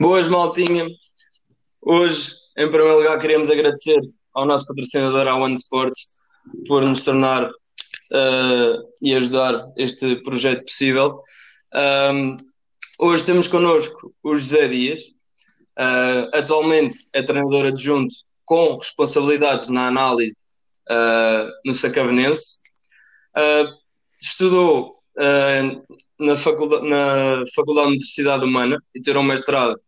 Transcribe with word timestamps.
Boas, 0.00 0.28
maltinha. 0.28 0.88
Hoje, 1.82 2.32
em 2.56 2.70
primeiro 2.70 2.96
lugar, 2.96 3.18
queríamos 3.18 3.50
agradecer 3.50 4.00
ao 4.32 4.46
nosso 4.46 4.66
patrocinador, 4.66 5.28
a 5.28 5.36
One 5.36 5.52
Sports, 5.56 6.16
por 6.66 6.88
nos 6.88 7.04
tornar 7.04 7.50
uh, 7.50 8.88
e 9.02 9.14
ajudar 9.14 9.70
este 9.76 10.16
projeto 10.22 10.64
possível. 10.64 11.22
Um, 11.74 12.34
hoje 12.98 13.26
temos 13.26 13.46
connosco 13.46 14.14
o 14.22 14.34
José 14.34 14.68
Dias, 14.68 15.00
uh, 15.78 16.34
atualmente 16.34 16.96
é 17.12 17.22
treinador 17.22 17.66
adjunto 17.66 18.14
com 18.46 18.76
responsabilidades 18.76 19.68
na 19.68 19.88
análise 19.88 20.34
uh, 20.90 21.46
no 21.62 21.74
Sacavenense. 21.74 22.56
estudou 24.18 24.98
na, 26.18 26.38
faculdade, 26.38 26.88
na 26.88 27.44
Faculdade 27.54 27.88
de 27.88 27.92
Universidade 27.96 28.44
Humana 28.44 28.82
e 28.94 29.10
um 29.10 29.22
mestrado 29.22 29.78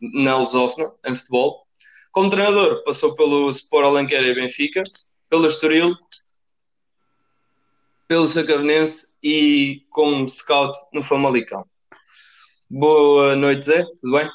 na 0.00 0.36
Lusófona, 0.36 0.92
em 1.06 1.14
futebol. 1.14 1.64
Como 2.12 2.30
treinador, 2.30 2.84
passou 2.84 3.14
pelo 3.16 3.50
Sport 3.50 3.86
Alenquer 3.86 4.22
e 4.22 4.34
Benfica, 4.34 4.82
pelo 5.28 5.46
Estoril, 5.46 5.94
pelo 8.06 8.26
Sacavenense 8.26 9.18
e 9.22 9.84
como 9.90 10.28
scout 10.28 10.78
no 10.92 11.02
Famalicão. 11.02 11.66
Boa 12.70 13.34
noite, 13.34 13.66
Zé, 13.66 13.84
tudo 14.00 14.16
bem? 14.16 14.30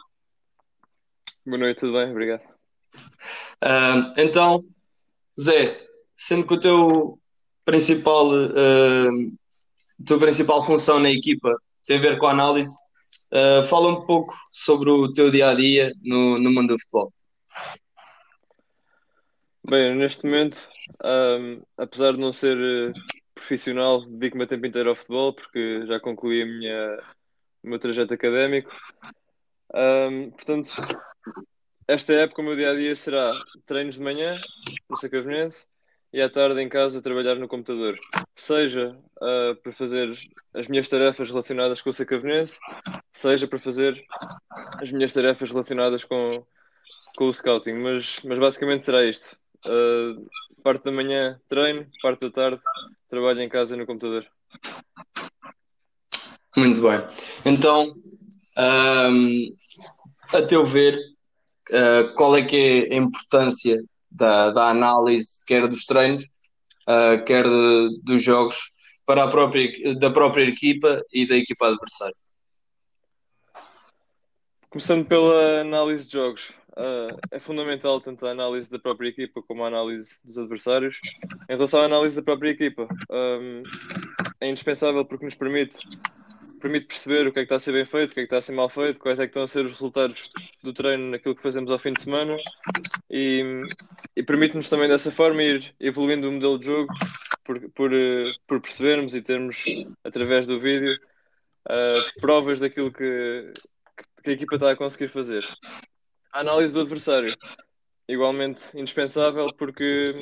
Boa 1.45 1.57
noite, 1.57 1.79
tudo 1.79 1.93
bem, 1.93 2.11
obrigado. 2.11 2.41
Uh, 3.63 4.13
então, 4.17 4.63
Zé, 5.39 5.77
sendo 6.15 6.45
que 6.45 6.53
o 6.53 6.59
teu 6.59 7.19
principal, 7.63 8.27
uh, 8.27 9.37
tua 10.05 10.19
principal 10.19 10.65
função 10.65 10.99
na 10.99 11.09
equipa 11.09 11.55
tem 11.85 11.97
a 11.97 12.01
ver 12.01 12.19
com 12.19 12.27
a 12.27 12.31
análise, 12.31 12.75
Uh, 13.31 13.63
fala 13.67 13.89
um 13.89 14.05
pouco 14.05 14.35
sobre 14.51 14.89
o 14.89 15.13
teu 15.13 15.29
dia 15.29 15.49
a 15.49 15.53
dia 15.53 15.93
no, 16.03 16.39
no 16.39 16.51
mundo 16.51 16.75
do 16.75 16.79
futebol. 16.79 17.13
Bem, 19.69 19.95
neste 19.95 20.25
momento, 20.25 20.67
um, 21.03 21.61
apesar 21.77 22.13
de 22.13 22.19
não 22.19 22.33
ser 22.33 22.57
uh, 22.57 22.93
profissional, 23.35 24.03
dedico-me 24.05 24.43
a 24.43 24.47
tempo 24.47 24.65
inteiro 24.65 24.89
ao 24.89 24.95
futebol 24.95 25.33
porque 25.33 25.85
já 25.85 25.99
concluí 25.99 26.41
a 26.41 26.45
minha, 26.45 26.99
o 27.63 27.69
meu 27.69 27.77
trajeto 27.77 28.13
académico. 28.13 28.71
Um, 29.75 30.31
portanto, 30.31 30.71
esta 31.87 32.13
época, 32.13 32.41
o 32.41 32.45
meu 32.45 32.55
dia 32.55 32.71
a 32.71 32.75
dia 32.75 32.95
será 32.95 33.33
treinos 33.65 33.95
de 33.95 34.01
manhã 34.01 34.35
no 34.89 34.97
Sacavenense 34.97 35.67
e 36.11 36.21
à 36.21 36.29
tarde 36.29 36.61
em 36.61 36.69
casa 36.69 37.01
trabalhar 37.01 37.35
no 37.35 37.47
computador. 37.47 37.97
Seja 38.35 38.97
uh, 39.17 39.55
para 39.61 39.71
fazer 39.73 40.17
as 40.53 40.67
minhas 40.67 40.89
tarefas 40.89 41.29
relacionadas 41.29 41.81
com 41.81 41.89
o 41.89 41.93
Sacavenense, 41.93 42.59
seja 43.13 43.47
para 43.47 43.59
fazer 43.59 44.03
as 44.81 44.91
minhas 44.91 45.13
tarefas 45.13 45.49
relacionadas 45.49 46.03
com, 46.03 46.45
com 47.15 47.25
o 47.25 47.33
scouting. 47.33 47.73
Mas, 47.73 48.21
mas 48.23 48.39
basicamente 48.39 48.83
será 48.83 49.05
isto. 49.05 49.37
Uh, 49.65 50.25
parte 50.63 50.83
da 50.85 50.91
manhã 50.91 51.39
treino, 51.47 51.87
parte 52.01 52.21
da 52.21 52.31
tarde 52.31 52.61
trabalho 53.09 53.41
em 53.41 53.49
casa 53.49 53.75
no 53.75 53.85
computador. 53.85 54.25
Muito 56.55 56.81
bem. 56.81 57.05
Então, 57.45 57.95
um, 58.57 59.55
a 60.33 60.41
teu 60.43 60.65
ver, 60.65 60.95
uh, 61.71 62.13
qual 62.15 62.35
é 62.35 62.45
que 62.45 62.55
é 62.55 62.93
a 62.93 62.97
importância 62.97 63.77
da, 64.11 64.51
da 64.51 64.69
análise, 64.69 65.43
quer 65.45 65.67
dos 65.67 65.85
treinos, 65.85 66.23
uh, 66.87 67.23
quer 67.25 67.43
de, 67.43 67.99
dos 68.03 68.23
jogos, 68.23 68.57
para 69.05 69.23
a 69.23 69.27
própria, 69.27 69.95
da 69.95 70.11
própria 70.11 70.43
equipa 70.43 71.01
e 71.11 71.27
da 71.27 71.35
equipa 71.35 71.67
adversária? 71.67 72.15
Começando 74.69 75.03
pela 75.03 75.61
análise 75.61 76.05
de 76.05 76.13
jogos, 76.13 76.51
uh, 76.77 77.17
é 77.31 77.39
fundamental 77.39 77.99
tanto 77.99 78.27
a 78.27 78.29
análise 78.29 78.69
da 78.69 78.77
própria 78.77 79.09
equipa 79.09 79.41
como 79.41 79.63
a 79.63 79.67
análise 79.67 80.19
dos 80.23 80.37
adversários. 80.37 80.99
Em 81.49 81.55
relação 81.55 81.81
à 81.81 81.85
análise 81.85 82.15
da 82.15 82.21
própria 82.21 82.51
equipa, 82.51 82.87
um, 83.09 83.63
é 84.39 84.47
indispensável 84.47 85.03
porque 85.05 85.25
nos 85.25 85.33
permite, 85.33 85.75
permite 86.61 86.85
perceber 86.85 87.25
o 87.25 87.33
que 87.33 87.39
é 87.39 87.41
que 87.41 87.45
está 87.45 87.55
a 87.55 87.59
ser 87.59 87.71
bem 87.71 87.83
feito, 87.83 88.11
o 88.11 88.13
que 88.13 88.19
é 88.19 88.23
que 88.23 88.27
está 88.27 88.37
a 88.37 88.41
ser 88.43 88.51
mal 88.51 88.69
feito, 88.69 88.99
quais 88.99 89.19
é 89.19 89.23
que 89.23 89.31
estão 89.31 89.41
a 89.41 89.47
ser 89.47 89.65
os 89.65 89.71
resultados 89.71 90.29
do 90.61 90.71
treino 90.71 91.09
naquilo 91.09 91.35
que 91.35 91.41
fazemos 91.41 91.71
ao 91.71 91.79
fim 91.79 91.93
de 91.93 92.03
semana 92.03 92.37
e, 93.09 93.63
e 94.15 94.21
permite-nos 94.21 94.69
também 94.69 94.87
dessa 94.87 95.11
forma 95.11 95.41
ir 95.41 95.73
evoluindo 95.79 96.29
o 96.29 96.31
modelo 96.31 96.59
de 96.59 96.67
jogo 96.67 96.93
por, 97.43 97.59
por, 97.71 97.91
por 98.45 98.61
percebermos 98.61 99.15
e 99.15 99.21
termos, 99.23 99.63
através 100.03 100.45
do 100.45 100.59
vídeo, 100.59 100.95
uh, 101.67 102.21
provas 102.21 102.59
daquilo 102.59 102.91
que, 102.91 103.51
que 104.21 104.29
a 104.31 104.33
equipa 104.33 104.55
está 104.55 104.71
a 104.71 104.75
conseguir 104.75 105.09
fazer. 105.09 105.43
A 106.31 106.41
análise 106.41 106.73
do 106.73 106.81
adversário, 106.81 107.35
igualmente 108.07 108.63
indispensável, 108.77 109.53
porque, 109.53 110.15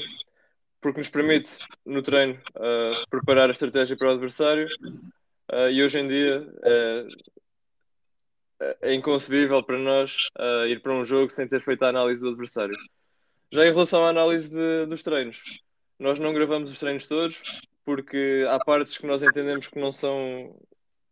porque 0.81 0.99
nos 0.99 1.09
permite, 1.09 1.49
no 1.85 2.01
treino, 2.01 2.39
uh, 2.55 3.09
preparar 3.09 3.49
a 3.49 3.51
estratégia 3.51 3.97
para 3.97 4.07
o 4.07 4.11
adversário. 4.11 4.67
Uh, 5.51 5.69
e 5.71 5.83
hoje 5.83 5.99
em 5.99 6.07
dia 6.07 6.45
é, 6.63 7.07
é 8.81 8.93
inconcebível 8.93 9.63
para 9.63 9.77
nós 9.77 10.17
uh, 10.39 10.65
ir 10.67 10.81
para 10.81 10.93
um 10.93 11.05
jogo 11.05 11.31
sem 11.31 11.47
ter 11.47 11.61
feito 11.61 11.83
a 11.83 11.89
análise 11.89 12.21
do 12.21 12.29
adversário. 12.29 12.77
Já 13.51 13.65
em 13.65 13.71
relação 13.71 14.05
à 14.05 14.09
análise 14.09 14.49
de, 14.49 14.85
dos 14.87 15.03
treinos, 15.03 15.41
nós 15.97 16.19
não 16.19 16.33
gravamos 16.33 16.69
os 16.69 16.79
treinos 16.79 17.07
todos 17.07 17.41
porque 17.85 18.45
há 18.49 18.59
partes 18.59 18.97
que 18.97 19.07
nós 19.07 19.23
entendemos 19.23 19.67
que 19.67 19.79
não 19.79 19.93
são 19.93 20.59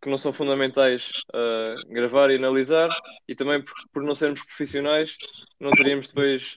que 0.05 0.11
não 0.11 0.19
são 0.19 0.31
fundamentais 0.31 1.09
uh, 1.33 1.91
gravar 1.91 2.29
e 2.29 2.35
analisar 2.35 2.87
e 3.27 3.33
também 3.33 3.59
por, 3.59 3.73
por, 3.91 4.03
não 4.03 4.13
sermos 4.13 4.43
profissionais 4.43 5.17
não 5.59 5.71
teríamos 5.71 6.07
depois 6.07 6.55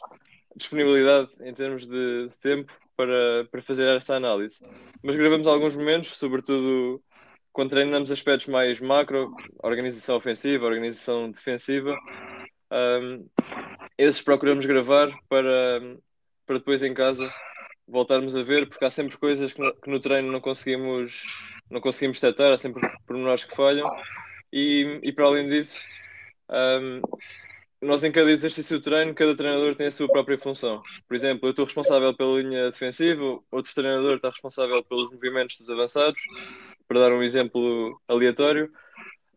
disponibilidade 0.54 1.30
em 1.40 1.54
termos 1.54 1.86
de, 1.86 2.28
de, 2.28 2.38
tempo 2.40 2.70
para, 2.94 3.46
para 3.50 3.62
fazer 3.62 3.88
essa 3.96 4.16
análise. 4.16 4.58
Mas 5.02 5.16
gravamos 5.16 5.46
alguns 5.46 5.74
momentos, 5.74 6.18
sobretudo 6.18 7.02
quando 7.50 7.70
treinamos 7.70 8.12
aspectos 8.12 8.48
mais 8.48 8.80
macro, 8.80 9.34
organização 9.62 10.16
ofensiva, 10.16 10.66
organização 10.66 11.30
defensiva. 11.30 11.96
Um, 12.70 13.26
esses 13.96 14.20
procuramos 14.20 14.66
gravar 14.66 15.08
para, 15.26 15.80
para 16.44 16.58
depois 16.58 16.82
em 16.82 16.92
casa 16.92 17.32
voltarmos 17.86 18.36
a 18.36 18.42
ver, 18.42 18.68
porque 18.68 18.84
há 18.84 18.90
sempre 18.90 19.16
coisas 19.16 19.54
que 19.54 19.60
no, 19.62 19.74
que 19.74 19.88
no 19.88 20.00
treino 20.00 20.30
não 20.30 20.40
conseguimos 20.40 21.22
não 21.70 21.80
conseguimos 21.80 22.20
detectar, 22.20 22.52
há 22.52 22.58
sempre 22.58 22.80
pormenores 23.06 23.44
que 23.44 23.54
falham. 23.54 23.88
E, 24.52 25.00
e 25.02 25.12
para 25.12 25.26
além 25.26 25.48
disso, 25.48 25.76
um, 26.50 27.00
nós 27.80 28.02
em 28.02 28.10
cada 28.10 28.30
exercício 28.30 28.78
de 28.78 28.84
treino, 28.84 29.14
cada 29.14 29.36
treinador 29.36 29.76
tem 29.76 29.86
a 29.86 29.92
sua 29.92 30.08
própria 30.08 30.38
função. 30.38 30.82
Por 31.06 31.14
exemplo, 31.14 31.46
eu 31.46 31.50
estou 31.50 31.64
responsável 31.64 32.14
pela 32.14 32.40
linha 32.40 32.70
defensiva, 32.70 33.22
outro 33.50 33.74
treinador 33.74 34.16
está 34.16 34.30
responsável 34.30 34.82
pelos 34.82 35.10
movimentos 35.12 35.58
dos 35.58 35.70
avançados, 35.70 36.20
para 36.88 37.00
dar 37.00 37.12
um 37.12 37.22
exemplo 37.22 38.00
aleatório. 38.08 38.72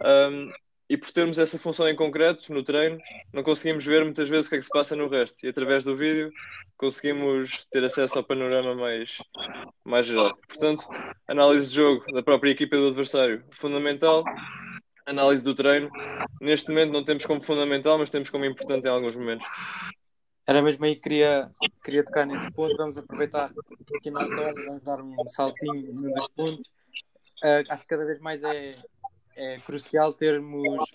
Um, 0.04 0.52
e 0.92 0.98
por 0.98 1.10
termos 1.10 1.40
essa 1.40 1.58
função 1.58 1.88
em 1.88 1.96
concreto 1.96 2.52
no 2.52 2.64
treino, 2.64 3.00
não 3.32 3.44
conseguimos 3.44 3.86
ver 3.86 4.04
muitas 4.04 4.28
vezes 4.28 4.48
o 4.48 4.50
que 4.50 4.56
é 4.56 4.60
que 4.60 4.66
se 4.66 4.72
passa 4.72 4.94
no 4.94 5.08
resto. 5.08 5.38
E 5.42 5.48
através 5.48 5.86
do 5.86 5.96
vídeo 5.96 6.30
conseguimos 6.76 7.66
ter 7.72 7.82
acesso 7.86 8.18
ao 8.18 8.26
panorama 8.26 8.76
mais, 8.76 9.16
mais 9.86 10.06
geral. 10.06 10.36
Portanto, 10.46 10.86
análise 11.30 11.70
de 11.70 11.76
jogo 11.78 12.04
da 12.12 12.22
própria 12.22 12.52
equipa 12.52 12.76
do 12.76 12.88
adversário, 12.90 13.42
fundamental. 13.58 14.26
Análise 15.06 15.46
do 15.46 15.56
treino, 15.56 15.90
neste 16.42 16.68
momento 16.68 16.92
não 16.92 17.06
temos 17.06 17.26
como 17.26 17.42
fundamental, 17.42 17.98
mas 17.98 18.12
temos 18.12 18.30
como 18.30 18.44
importante 18.44 18.86
em 18.86 18.90
alguns 18.90 19.16
momentos. 19.16 19.48
Era 20.46 20.62
mesmo 20.62 20.84
aí 20.84 20.96
que 20.96 21.04
queria, 21.04 21.50
queria 21.86 22.04
tocar 22.04 22.26
nesse 22.26 22.52
ponto. 22.52 22.76
Vamos 22.76 22.98
aproveitar 22.98 23.50
aqui 23.96 24.12
na 24.12 24.20
hora, 24.20 24.54
vamos 24.66 24.84
dar 24.84 25.02
um 25.02 25.26
saltinho 25.28 25.94
num 25.94 26.14
dos 26.14 26.28
pontos. 26.36 26.68
Uh, 27.42 27.64
acho 27.70 27.84
que 27.84 27.90
cada 27.90 28.06
vez 28.06 28.20
mais 28.20 28.44
é, 28.44 28.76
é 29.36 29.60
crucial 29.60 30.14
termos 30.14 30.90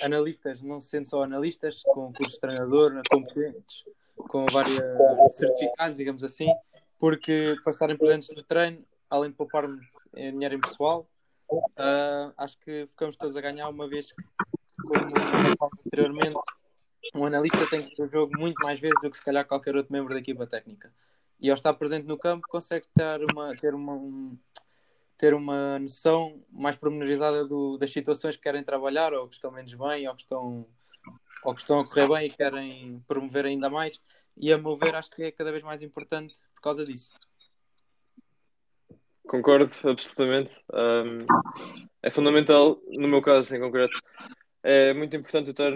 analistas, 0.00 0.62
não 0.62 0.80
sendo 0.80 1.08
só 1.08 1.22
analistas, 1.22 1.82
com 1.82 2.12
curso 2.12 2.34
de 2.34 2.40
treinador, 2.40 3.02
competentes, 3.10 3.84
com 4.16 4.46
vários 4.46 4.76
certificados, 5.32 5.96
digamos 5.96 6.22
assim, 6.22 6.48
porque 6.98 7.56
para 7.62 7.70
estarem 7.70 7.96
presentes 7.96 8.28
no 8.34 8.42
treino, 8.42 8.84
além 9.08 9.30
de 9.30 9.36
pouparmos 9.36 9.86
dinheiro 10.14 10.54
em 10.54 10.60
pessoal, 10.60 11.08
uh, 11.50 12.32
acho 12.36 12.58
que 12.58 12.86
ficamos 12.86 13.16
todos 13.16 13.36
a 13.36 13.40
ganhar, 13.40 13.68
uma 13.68 13.88
vez 13.88 14.12
que, 14.12 14.22
como 14.82 15.70
anteriormente, 15.86 16.40
um 17.14 17.24
analista 17.24 17.66
tem 17.68 17.82
que 17.82 17.96
ver 17.96 18.08
o 18.08 18.10
jogo 18.10 18.32
muito 18.38 18.56
mais 18.62 18.80
vezes 18.80 19.00
do 19.02 19.10
que 19.10 19.16
se 19.16 19.24
calhar 19.24 19.46
qualquer 19.46 19.76
outro 19.76 19.92
membro 19.92 20.12
da 20.12 20.20
equipa 20.20 20.46
técnica. 20.46 20.92
E 21.38 21.50
ao 21.50 21.54
estar 21.54 21.74
presente 21.74 22.06
no 22.06 22.18
campo, 22.18 22.46
consegue 22.48 22.86
ter 22.94 23.24
uma, 23.30 23.54
ter 23.56 23.74
uma, 23.74 23.92
um, 23.92 24.36
ter 25.18 25.34
uma 25.34 25.78
noção 25.78 26.42
mais 26.50 26.76
pormenorizada 26.76 27.44
do, 27.46 27.78
das 27.78 27.92
situações 27.92 28.36
que 28.36 28.42
querem 28.42 28.62
trabalhar, 28.62 29.12
ou 29.14 29.28
que 29.28 29.34
estão 29.34 29.50
menos 29.50 29.74
bem, 29.74 30.06
ou 30.08 30.14
que 30.14 30.22
estão, 30.22 30.66
ou 31.44 31.54
que 31.54 31.60
estão 31.60 31.80
a 31.80 31.86
correr 31.86 32.08
bem 32.08 32.26
e 32.26 32.30
querem 32.30 33.02
promover 33.06 33.46
ainda 33.46 33.70
mais. 33.70 34.00
E 34.36 34.52
a 34.52 34.58
meu 34.58 34.76
ver, 34.76 34.94
acho 34.94 35.10
que 35.10 35.22
é 35.22 35.32
cada 35.32 35.50
vez 35.50 35.62
mais 35.62 35.82
importante 35.82 36.34
por 36.54 36.60
causa 36.60 36.84
disso. 36.84 37.10
Concordo 39.26 39.70
absolutamente. 39.84 40.54
Um, 40.72 41.26
é 42.02 42.10
fundamental, 42.10 42.80
no 42.88 43.08
meu 43.08 43.20
caso 43.20 43.56
em 43.56 43.60
concreto, 43.60 43.98
é 44.62 44.92
muito 44.94 45.16
importante 45.16 45.50
estar 45.50 45.72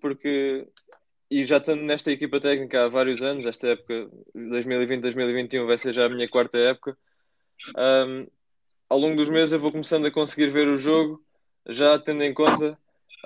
porque, 0.00 0.66
e 1.30 1.44
já 1.44 1.58
estando 1.58 1.82
nesta 1.82 2.10
equipa 2.10 2.40
técnica 2.40 2.84
há 2.84 2.88
vários 2.88 3.22
anos, 3.22 3.46
esta 3.46 3.68
época 3.68 4.10
2020-2021 4.34 5.66
vai 5.66 5.78
ser 5.78 5.92
já 5.92 6.06
a 6.06 6.08
minha 6.08 6.28
quarta 6.28 6.58
época, 6.58 6.96
um, 7.76 8.26
ao 8.88 8.98
longo 8.98 9.16
dos 9.16 9.28
meses 9.28 9.52
eu 9.52 9.60
vou 9.60 9.72
começando 9.72 10.06
a 10.06 10.10
conseguir 10.10 10.50
ver 10.50 10.68
o 10.68 10.78
jogo, 10.78 11.24
já 11.68 11.98
tendo 11.98 12.22
em 12.22 12.34
conta 12.34 12.78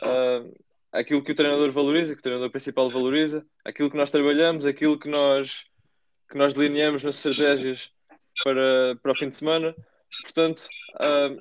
uh, 0.02 0.58
aquilo 0.92 1.22
que 1.22 1.32
o 1.32 1.34
treinador 1.34 1.70
valoriza, 1.72 2.14
que 2.14 2.20
o 2.20 2.22
treinador 2.22 2.50
principal 2.50 2.90
valoriza, 2.90 3.44
aquilo 3.64 3.90
que 3.90 3.96
nós 3.96 4.10
trabalhamos, 4.10 4.64
aquilo 4.64 4.98
que 4.98 5.08
nós, 5.08 5.64
que 6.30 6.38
nós 6.38 6.54
delineamos 6.54 7.02
nas 7.02 7.16
estratégias 7.16 7.90
para, 8.44 8.96
para 9.02 9.12
o 9.12 9.16
fim 9.16 9.28
de 9.28 9.36
semana. 9.36 9.74
Portanto, 10.22 10.66
uh, 10.94 11.40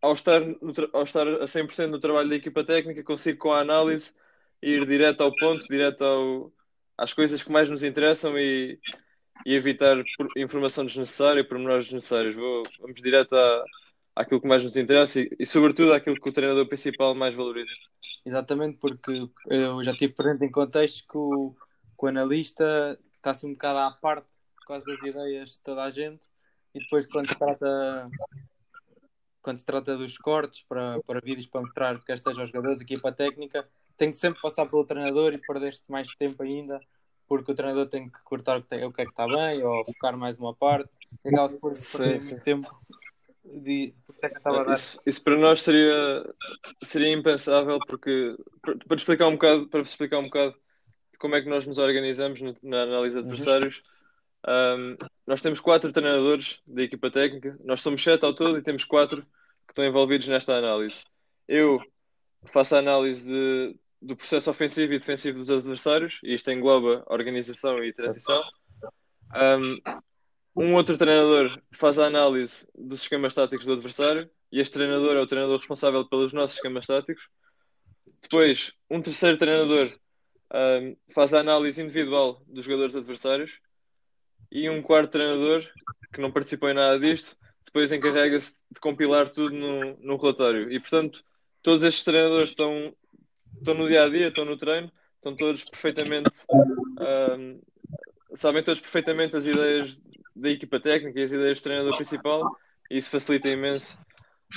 ao, 0.00 0.12
estar 0.12 0.40
no, 0.40 0.72
ao 0.92 1.04
estar 1.04 1.26
a 1.26 1.44
100% 1.44 1.86
no 1.86 2.00
trabalho 2.00 2.28
da 2.28 2.36
equipa 2.36 2.62
técnica, 2.62 3.02
consigo 3.02 3.38
com 3.38 3.52
a 3.52 3.60
análise 3.60 4.12
ir 4.62 4.86
direto 4.86 5.22
ao 5.22 5.34
ponto, 5.34 5.66
direto 5.66 6.04
ao, 6.04 6.52
às 6.96 7.12
coisas 7.14 7.42
que 7.42 7.50
mais 7.50 7.68
nos 7.70 7.82
interessam 7.82 8.38
e, 8.38 8.78
e 9.44 9.54
evitar 9.54 9.96
informação 10.36 10.84
desnecessária, 10.84 11.44
pormenores 11.44 11.84
desnecessários. 11.84 12.34
Vou, 12.34 12.62
vamos 12.80 13.00
direto 13.00 13.34
à, 13.34 13.64
àquilo 14.16 14.40
que 14.40 14.48
mais 14.48 14.62
nos 14.62 14.76
interessa 14.76 15.20
e, 15.20 15.30
e, 15.38 15.46
sobretudo, 15.46 15.92
àquilo 15.92 16.20
que 16.20 16.28
o 16.28 16.32
treinador 16.32 16.66
principal 16.66 17.14
mais 17.14 17.34
valoriza. 17.34 17.72
Exatamente, 18.24 18.78
porque 18.78 19.28
eu 19.48 19.82
já 19.82 19.94
tive 19.94 20.12
presente 20.12 20.44
em 20.44 20.50
contexto 20.50 21.06
que 21.08 21.16
o, 21.16 21.54
que 21.98 22.04
o 22.04 22.08
analista 22.08 22.98
está-se 23.16 23.46
um 23.46 23.52
bocado 23.52 23.78
à 23.78 23.90
parte 23.90 24.26
quase 24.66 24.84
das 24.84 25.02
ideias 25.02 25.50
de 25.52 25.58
toda 25.60 25.82
a 25.82 25.90
gente 25.90 26.20
e 26.74 26.78
depois 26.78 27.06
quando 27.06 27.28
se 27.28 27.36
trata 27.36 28.08
quando 29.42 29.58
se 29.58 29.64
trata 29.64 29.96
dos 29.96 30.16
cortes 30.18 30.62
para, 30.68 31.00
para 31.02 31.20
vídeos 31.20 31.46
para 31.46 31.62
mostrar 31.62 31.98
quer 32.04 32.18
seja 32.18 32.40
aos 32.40 32.50
jogadores, 32.50 32.80
equipa 32.80 33.10
técnica, 33.10 33.68
tem 33.96 34.10
que 34.10 34.16
sempre 34.16 34.40
passar 34.40 34.68
pelo 34.68 34.84
treinador 34.84 35.32
e 35.32 35.38
perder-te 35.38 35.82
mais 35.88 36.08
tempo 36.14 36.42
ainda 36.42 36.78
porque 37.30 37.52
o 37.52 37.54
treinador 37.54 37.86
tem 37.86 38.10
que 38.10 38.20
cortar 38.24 38.58
o 38.58 38.62
que, 38.62 38.68
tem, 38.68 38.84
o 38.84 38.92
que 38.92 39.02
é 39.02 39.04
que 39.04 39.12
está 39.12 39.24
bem 39.24 39.62
ou 39.62 39.84
focar 39.84 40.16
mais 40.16 40.36
uma 40.36 40.52
parte 40.52 40.90
e 41.24 41.28
acaba 41.28 41.48
por 41.58 41.72
perder 41.72 42.24
muito 42.24 42.42
tempo 42.42 42.80
de, 43.44 43.94
é 44.20 44.72
isso, 44.72 45.00
isso, 45.06 45.22
para 45.22 45.38
nós 45.38 45.62
seria, 45.62 46.24
seria 46.82 47.12
impensável 47.12 47.78
porque 47.86 48.36
para, 48.60 48.96
explicar 48.96 49.28
um 49.28 49.34
bocado 49.34 49.68
para 49.68 49.80
explicar 49.80 50.18
um 50.18 50.24
bocado 50.24 50.56
como 51.20 51.36
é 51.36 51.40
que 51.40 51.48
nós 51.48 51.64
nos 51.64 51.78
organizamos 51.78 52.40
na 52.64 52.82
análise 52.82 53.14
de 53.14 53.22
uhum. 53.22 53.30
adversários 53.30 53.80
uhum. 54.44 54.96
um, 54.98 55.06
nós 55.24 55.40
temos 55.40 55.60
quatro 55.60 55.92
treinadores 55.92 56.60
da 56.66 56.82
equipa 56.82 57.12
técnica 57.12 57.56
nós 57.64 57.80
somos 57.80 58.02
sete 58.02 58.24
ao 58.24 58.34
todo 58.34 58.58
e 58.58 58.62
temos 58.62 58.84
quatro 58.84 59.22
que 59.22 59.70
estão 59.70 59.84
envolvidos 59.84 60.26
nesta 60.26 60.56
análise 60.56 61.04
eu 61.46 61.80
faço 62.46 62.74
a 62.74 62.80
análise 62.80 63.24
de, 63.24 63.78
do 64.00 64.16
processo 64.16 64.50
ofensivo 64.50 64.92
e 64.92 64.98
defensivo 64.98 65.38
dos 65.38 65.50
adversários 65.50 66.18
e 66.22 66.34
isto 66.34 66.50
engloba 66.50 67.04
organização 67.08 67.84
e 67.84 67.92
transição 67.92 68.42
um, 69.34 69.78
um 70.56 70.74
outro 70.74 70.98
treinador 70.98 71.60
faz 71.72 71.98
a 71.98 72.06
análise 72.06 72.66
dos 72.74 73.02
esquemas 73.02 73.34
táticos 73.34 73.64
do 73.64 73.72
adversário 73.72 74.28
e 74.50 74.60
este 74.60 74.74
treinador 74.74 75.16
é 75.16 75.20
o 75.20 75.26
treinador 75.26 75.58
responsável 75.58 76.04
pelos 76.08 76.32
nossos 76.32 76.56
esquemas 76.56 76.86
táticos. 76.86 77.28
Depois, 78.20 78.72
um 78.90 79.00
terceiro 79.00 79.38
treinador 79.38 79.96
um, 80.52 80.96
faz 81.14 81.32
a 81.32 81.40
análise 81.40 81.80
individual 81.80 82.42
dos 82.46 82.64
jogadores 82.64 82.96
adversários 82.96 83.52
e 84.50 84.68
um 84.68 84.82
quarto 84.82 85.12
treinador, 85.12 85.64
que 86.12 86.20
não 86.20 86.32
participou 86.32 86.68
em 86.68 86.74
nada 86.74 86.98
disto, 86.98 87.36
depois 87.64 87.92
encarrega-se 87.92 88.52
de 88.70 88.80
compilar 88.80 89.30
tudo 89.30 89.54
no 89.54 90.16
relatório. 90.16 90.72
E, 90.72 90.80
portanto, 90.80 91.24
todos 91.62 91.84
estes 91.84 92.02
treinadores 92.02 92.50
estão, 92.50 92.92
estão 93.60 93.74
no 93.74 93.86
dia 93.86 94.04
a 94.04 94.08
dia, 94.08 94.28
estão 94.28 94.44
no 94.44 94.56
treino, 94.56 94.90
estão 95.16 95.36
todos 95.36 95.64
perfeitamente. 95.64 96.30
Um, 96.50 97.60
sabem 98.34 98.62
todos 98.62 98.80
perfeitamente 98.80 99.36
as 99.36 99.46
ideias 99.46 100.00
da 100.34 100.50
equipa 100.50 100.80
técnica 100.80 101.20
e 101.20 101.22
as 101.22 101.32
ideias 101.32 101.60
do 101.60 101.64
treinador 101.64 101.96
principal, 101.96 102.56
e 102.90 102.96
isso 102.96 103.10
facilita 103.10 103.48
imenso 103.48 103.98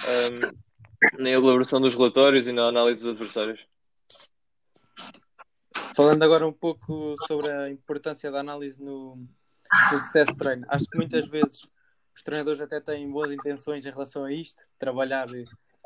um, 0.06 1.22
na 1.22 1.30
elaboração 1.30 1.82
dos 1.82 1.94
relatórios 1.94 2.48
e 2.48 2.54
na 2.54 2.68
análise 2.68 3.02
dos 3.02 3.12
adversários. 3.12 3.60
Falando 5.96 6.24
agora 6.24 6.48
um 6.48 6.54
pouco 6.54 7.16
sobre 7.28 7.52
a 7.52 7.70
importância 7.70 8.32
da 8.32 8.40
análise 8.40 8.82
no, 8.82 9.16
no 9.16 9.28
processo 10.00 10.32
de 10.32 10.38
treino, 10.38 10.66
acho 10.70 10.86
que 10.86 10.98
muitas 10.98 11.28
vezes 11.28 11.68
os 12.16 12.24
treinadores 12.24 12.62
até 12.62 12.80
têm 12.80 13.10
boas 13.12 13.32
intenções 13.32 13.86
em 13.86 13.92
relação 13.92 14.24
a 14.24 14.32
isto, 14.32 14.64
trabalhar 14.80 15.28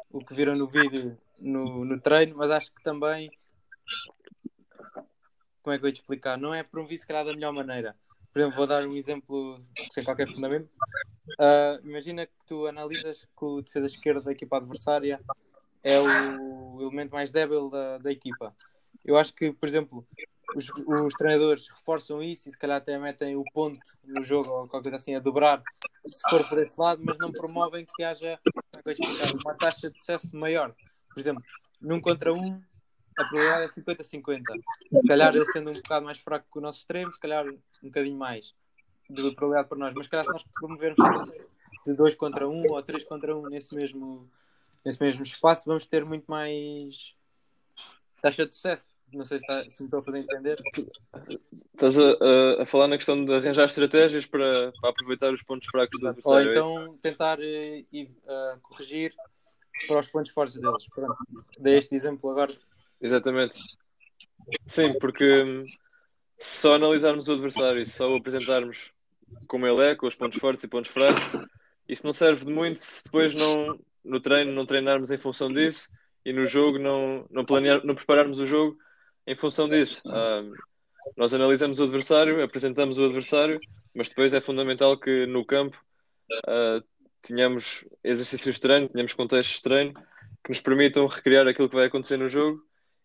o 0.09 0.23
que 0.23 0.33
viram 0.33 0.55
no 0.55 0.67
vídeo 0.67 1.17
no, 1.39 1.85
no 1.85 1.99
treino, 1.99 2.35
mas 2.37 2.51
acho 2.51 2.73
que 2.73 2.83
também 2.83 3.31
como 5.67 5.75
é 5.75 5.77
que 5.77 5.83
eu 5.83 5.89
ia 5.89 5.93
te 5.93 5.99
explicar? 5.99 6.37
Não 6.37 6.53
é 6.53 6.63
promovido 6.63 7.01
se 7.01 7.05
calhar 7.05 7.25
da 7.25 7.33
melhor 7.33 7.51
maneira. 7.51 7.93
Por 8.31 8.39
exemplo, 8.39 8.55
vou 8.55 8.67
dar 8.67 8.87
um 8.87 8.95
exemplo 8.95 9.59
sem 9.91 10.01
qualquer 10.01 10.25
fundamento. 10.25 10.69
Uh, 11.37 11.85
imagina 11.85 12.25
que 12.25 12.31
tu 12.45 12.67
analisas 12.67 13.25
que 13.25 13.45
o 13.45 13.61
defesa 13.61 13.85
esquerda 13.85 14.21
da 14.21 14.31
equipa 14.31 14.55
adversária 14.55 15.19
é 15.83 15.99
o 15.99 16.81
elemento 16.83 17.11
mais 17.11 17.31
débil 17.31 17.69
da, 17.69 17.97
da 17.97 18.09
equipa. 18.09 18.55
Eu 19.03 19.17
acho 19.17 19.33
que, 19.33 19.51
por 19.51 19.67
exemplo, 19.67 20.07
os, 20.55 20.69
os, 20.69 21.13
treinadores 21.13 21.67
reforçam 21.67 22.23
isso 22.23 22.47
e 22.47 22.51
se 22.51 22.57
calhar 22.57 22.77
até 22.77 22.97
metem 22.97 23.35
o 23.35 23.43
ponto 23.53 23.79
no 24.03 24.23
jogo 24.23 24.49
ou 24.49 24.67
qualquer 24.67 24.89
coisa 24.89 24.95
assim 24.95 25.15
a 25.15 25.19
dobrar 25.19 25.61
se 26.05 26.29
for 26.29 26.47
por 26.47 26.57
esse 26.59 26.73
lado, 26.77 27.01
mas 27.03 27.17
não 27.17 27.31
promovem 27.31 27.85
que 27.85 28.03
haja 28.03 28.29
é 28.29 28.39
uma 29.43 29.55
taxa 29.57 29.89
de 29.89 29.99
sucesso 29.99 30.35
maior. 30.35 30.73
Por 31.09 31.19
exemplo, 31.19 31.43
num 31.81 31.99
contra 31.99 32.33
um, 32.33 32.61
a 33.17 33.25
probabilidade 33.25 33.73
é 33.77 33.81
50-50. 33.81 34.41
Se 34.93 35.07
calhar 35.07 35.35
ele 35.35 35.45
sendo 35.45 35.71
um 35.71 35.73
bocado 35.73 36.05
mais 36.05 36.17
fraco 36.17 36.47
que 36.51 36.59
o 36.59 36.61
nosso 36.61 36.79
extremo, 36.79 37.11
se 37.11 37.19
calhar 37.19 37.45
um 37.45 37.59
bocadinho 37.83 38.17
mais 38.17 38.53
de 39.09 39.21
probabilidade 39.31 39.67
para 39.67 39.77
nós. 39.77 39.93
Mas 39.93 40.05
se 40.05 40.09
calhar 40.09 40.25
se 40.25 40.31
nós 40.31 40.43
promovermos 40.53 40.97
situações 40.97 41.47
de 41.85 41.93
2 41.93 42.15
contra 42.15 42.47
1 42.47 42.51
um, 42.51 42.71
ou 42.71 42.83
3 42.83 43.03
contra 43.03 43.35
1 43.35 43.39
um, 43.39 43.49
nesse, 43.49 43.75
mesmo, 43.75 44.29
nesse 44.85 45.01
mesmo 45.01 45.23
espaço, 45.23 45.63
vamos 45.65 45.87
ter 45.87 46.05
muito 46.05 46.25
mais 46.27 47.15
taxa 48.21 48.45
de 48.45 48.55
sucesso. 48.55 48.87
Não 49.13 49.23
sei 49.23 49.39
se, 49.39 49.45
está, 49.45 49.69
se 49.69 49.81
me 49.81 49.87
estou 49.87 49.99
a 49.99 50.03
fazer 50.03 50.19
entender. 50.19 50.57
Estás 51.73 51.97
a, 51.97 52.11
a, 52.11 52.63
a, 52.63 52.65
falar 52.65 52.87
na 52.87 52.97
questão 52.97 53.23
de 53.23 53.33
arranjar 53.33 53.65
estratégias 53.65 54.25
para, 54.25 54.71
para 54.81 54.89
aproveitar 54.89 55.33
os 55.33 55.41
pontos 55.43 55.67
fracos 55.69 55.99
do 55.99 56.07
adversário. 56.07 56.49
Ou 56.49 56.53
é 56.53 56.59
então 56.59 56.93
é 56.93 57.09
tentar 57.09 57.39
uh, 57.39 58.59
corrigir 58.61 59.13
para 59.87 59.99
os 59.99 60.07
pontos 60.07 60.31
fortes 60.31 60.55
deles. 60.55 60.85
Pronto. 60.93 61.15
Dei 61.59 61.77
este 61.77 61.95
exemplo 61.95 62.29
agora 62.29 62.53
Exatamente. 63.01 63.55
Sim, 64.65 64.97
porque 64.99 65.43
hum, 65.43 65.63
se 66.37 66.61
só 66.61 66.75
analisarmos 66.75 67.27
o 67.27 67.33
adversário 67.33 67.81
e 67.81 67.85
só 67.85 68.11
o 68.11 68.17
apresentarmos 68.17 68.91
como 69.47 69.67
ele 69.67 69.91
é, 69.91 69.95
com 69.95 70.07
os 70.07 70.15
pontos 70.15 70.39
fortes 70.39 70.63
e 70.63 70.67
pontos 70.67 70.91
fracos, 70.91 71.21
isso 71.87 72.05
não 72.05 72.13
serve 72.13 72.45
de 72.45 72.51
muito 72.51 72.79
se 72.79 73.03
depois 73.03 73.35
não, 73.35 73.79
no 74.03 74.19
treino 74.19 74.53
não 74.53 74.65
treinarmos 74.65 75.11
em 75.11 75.17
função 75.17 75.49
disso 75.49 75.89
e 76.25 76.33
no 76.33 76.45
jogo 76.45 76.79
não, 76.79 77.25
não, 77.29 77.45
planear, 77.45 77.85
não 77.85 77.95
prepararmos 77.95 78.39
o 78.39 78.45
jogo 78.45 78.77
em 79.27 79.35
função 79.35 79.67
disso. 79.67 80.01
Um, 80.05 80.53
nós 81.15 81.33
analisamos 81.33 81.79
o 81.79 81.83
adversário, 81.83 82.41
apresentamos 82.41 82.97
o 82.97 83.03
adversário, 83.03 83.59
mas 83.93 84.09
depois 84.09 84.33
é 84.33 84.39
fundamental 84.39 84.97
que 84.97 85.25
no 85.25 85.45
campo 85.45 85.77
uh, 86.47 86.83
tenhamos 87.21 87.85
exercícios 88.03 88.55
de 88.55 88.61
treino, 88.61 88.89
tenhamos 88.89 89.13
contextos 89.13 89.57
de 89.57 89.61
treino 89.61 89.93
que 90.43 90.49
nos 90.49 90.61
permitam 90.61 91.05
recriar 91.07 91.47
aquilo 91.47 91.69
que 91.69 91.75
vai 91.75 91.85
acontecer 91.85 92.17
no 92.17 92.29
jogo 92.29 92.61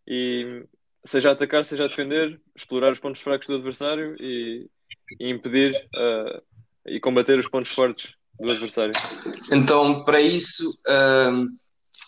e 0.07 0.64
seja 1.05 1.33
atacar, 1.33 1.64
seja 1.64 1.88
defender, 1.88 2.41
explorar 2.55 2.93
os 2.93 3.00
pontos 3.00 3.21
fracos 3.21 3.49
do 3.49 3.57
adversário 3.57 4.14
e, 4.21 4.71
e 5.19 5.29
impedir 5.29 5.75
uh, 5.75 6.43
e 6.87 7.00
combater 7.00 7.38
os 7.38 7.49
pontos 7.49 7.73
fortes 7.73 8.14
do 8.38 8.50
adversário. 8.50 8.93
Então, 9.52 10.05
para 10.05 10.21
isso, 10.21 10.71
uh, 10.87 11.47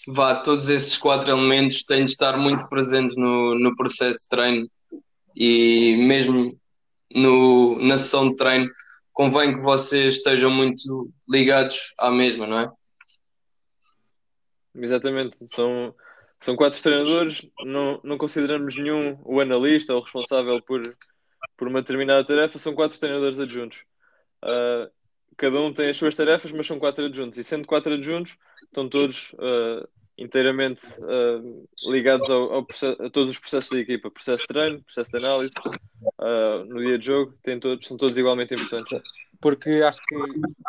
vá, 0.09 0.37
todos 0.37 0.69
esses 0.69 0.97
quatro 0.97 1.31
elementos 1.31 1.85
têm 1.85 2.05
de 2.05 2.11
estar 2.11 2.37
muito 2.37 2.69
presentes 2.69 3.17
no, 3.17 3.59
no 3.59 3.75
processo 3.77 4.23
de 4.23 4.29
treino 4.29 4.67
e 5.37 5.97
mesmo 6.07 6.59
no, 7.15 7.79
na 7.81 7.97
sessão 7.97 8.31
de 8.31 8.37
treino 8.37 8.71
convém 9.13 9.55
que 9.55 9.61
vocês 9.61 10.15
estejam 10.15 10.51
muito 10.51 11.11
ligados 11.29 11.79
à 11.99 12.11
mesma, 12.11 12.47
não 12.47 12.59
é? 12.59 12.71
Exatamente, 14.77 15.39
são 15.49 15.95
são 16.45 16.57
quatro 16.57 16.83
treinadores, 16.83 17.41
não, 17.65 17.99
não 18.05 18.19
consideramos 18.19 18.77
nenhum 18.77 19.19
o 19.25 19.41
analista 19.41 19.95
ou 19.95 20.03
responsável 20.03 20.61
por, 20.61 20.83
por 21.57 21.69
uma 21.69 21.81
determinada 21.81 22.23
tarefa, 22.23 22.59
são 22.59 22.75
quatro 22.75 23.01
treinadores 23.01 23.41
adjuntos. 23.41 23.79
Uh, 24.43 24.91
cada 25.37 25.61
um 25.61 25.73
tem 25.73 25.91
as 25.91 25.97
suas 25.97 26.15
tarefas, 26.15 26.53
mas 26.53 26.67
são 26.67 26.79
quatro 26.79 27.05
adjuntos. 27.05 27.39
E 27.39 27.45
sendo 27.45 27.67
quatro 27.67 27.95
adjuntos, 27.95 28.37
estão 28.65 28.89
todos 28.89 29.33
uh, 29.35 29.89
inteiramente 30.17 30.87
uh, 31.01 31.69
ligados 31.91 32.29
ao, 32.31 32.53
ao 32.53 32.67
a 33.01 33.11
todos 33.11 33.31
os 33.31 33.39
processos 33.39 33.71
da 33.71 33.79
equipa: 33.79 34.11
processo 34.11 34.43
de 34.43 34.49
treino, 34.49 34.83
processo 34.83 35.11
de 35.11 35.17
análise, 35.19 35.55
no 36.69 36.81
dia 36.81 36.99
de 36.99 37.07
jogo, 37.07 37.35
todos, 37.61 37.87
são 37.87 37.97
todos 37.97 38.17
igualmente 38.17 38.55
importantes. 38.55 39.01
Porque 39.41 39.83
acho 39.87 40.01
que, 40.07 40.17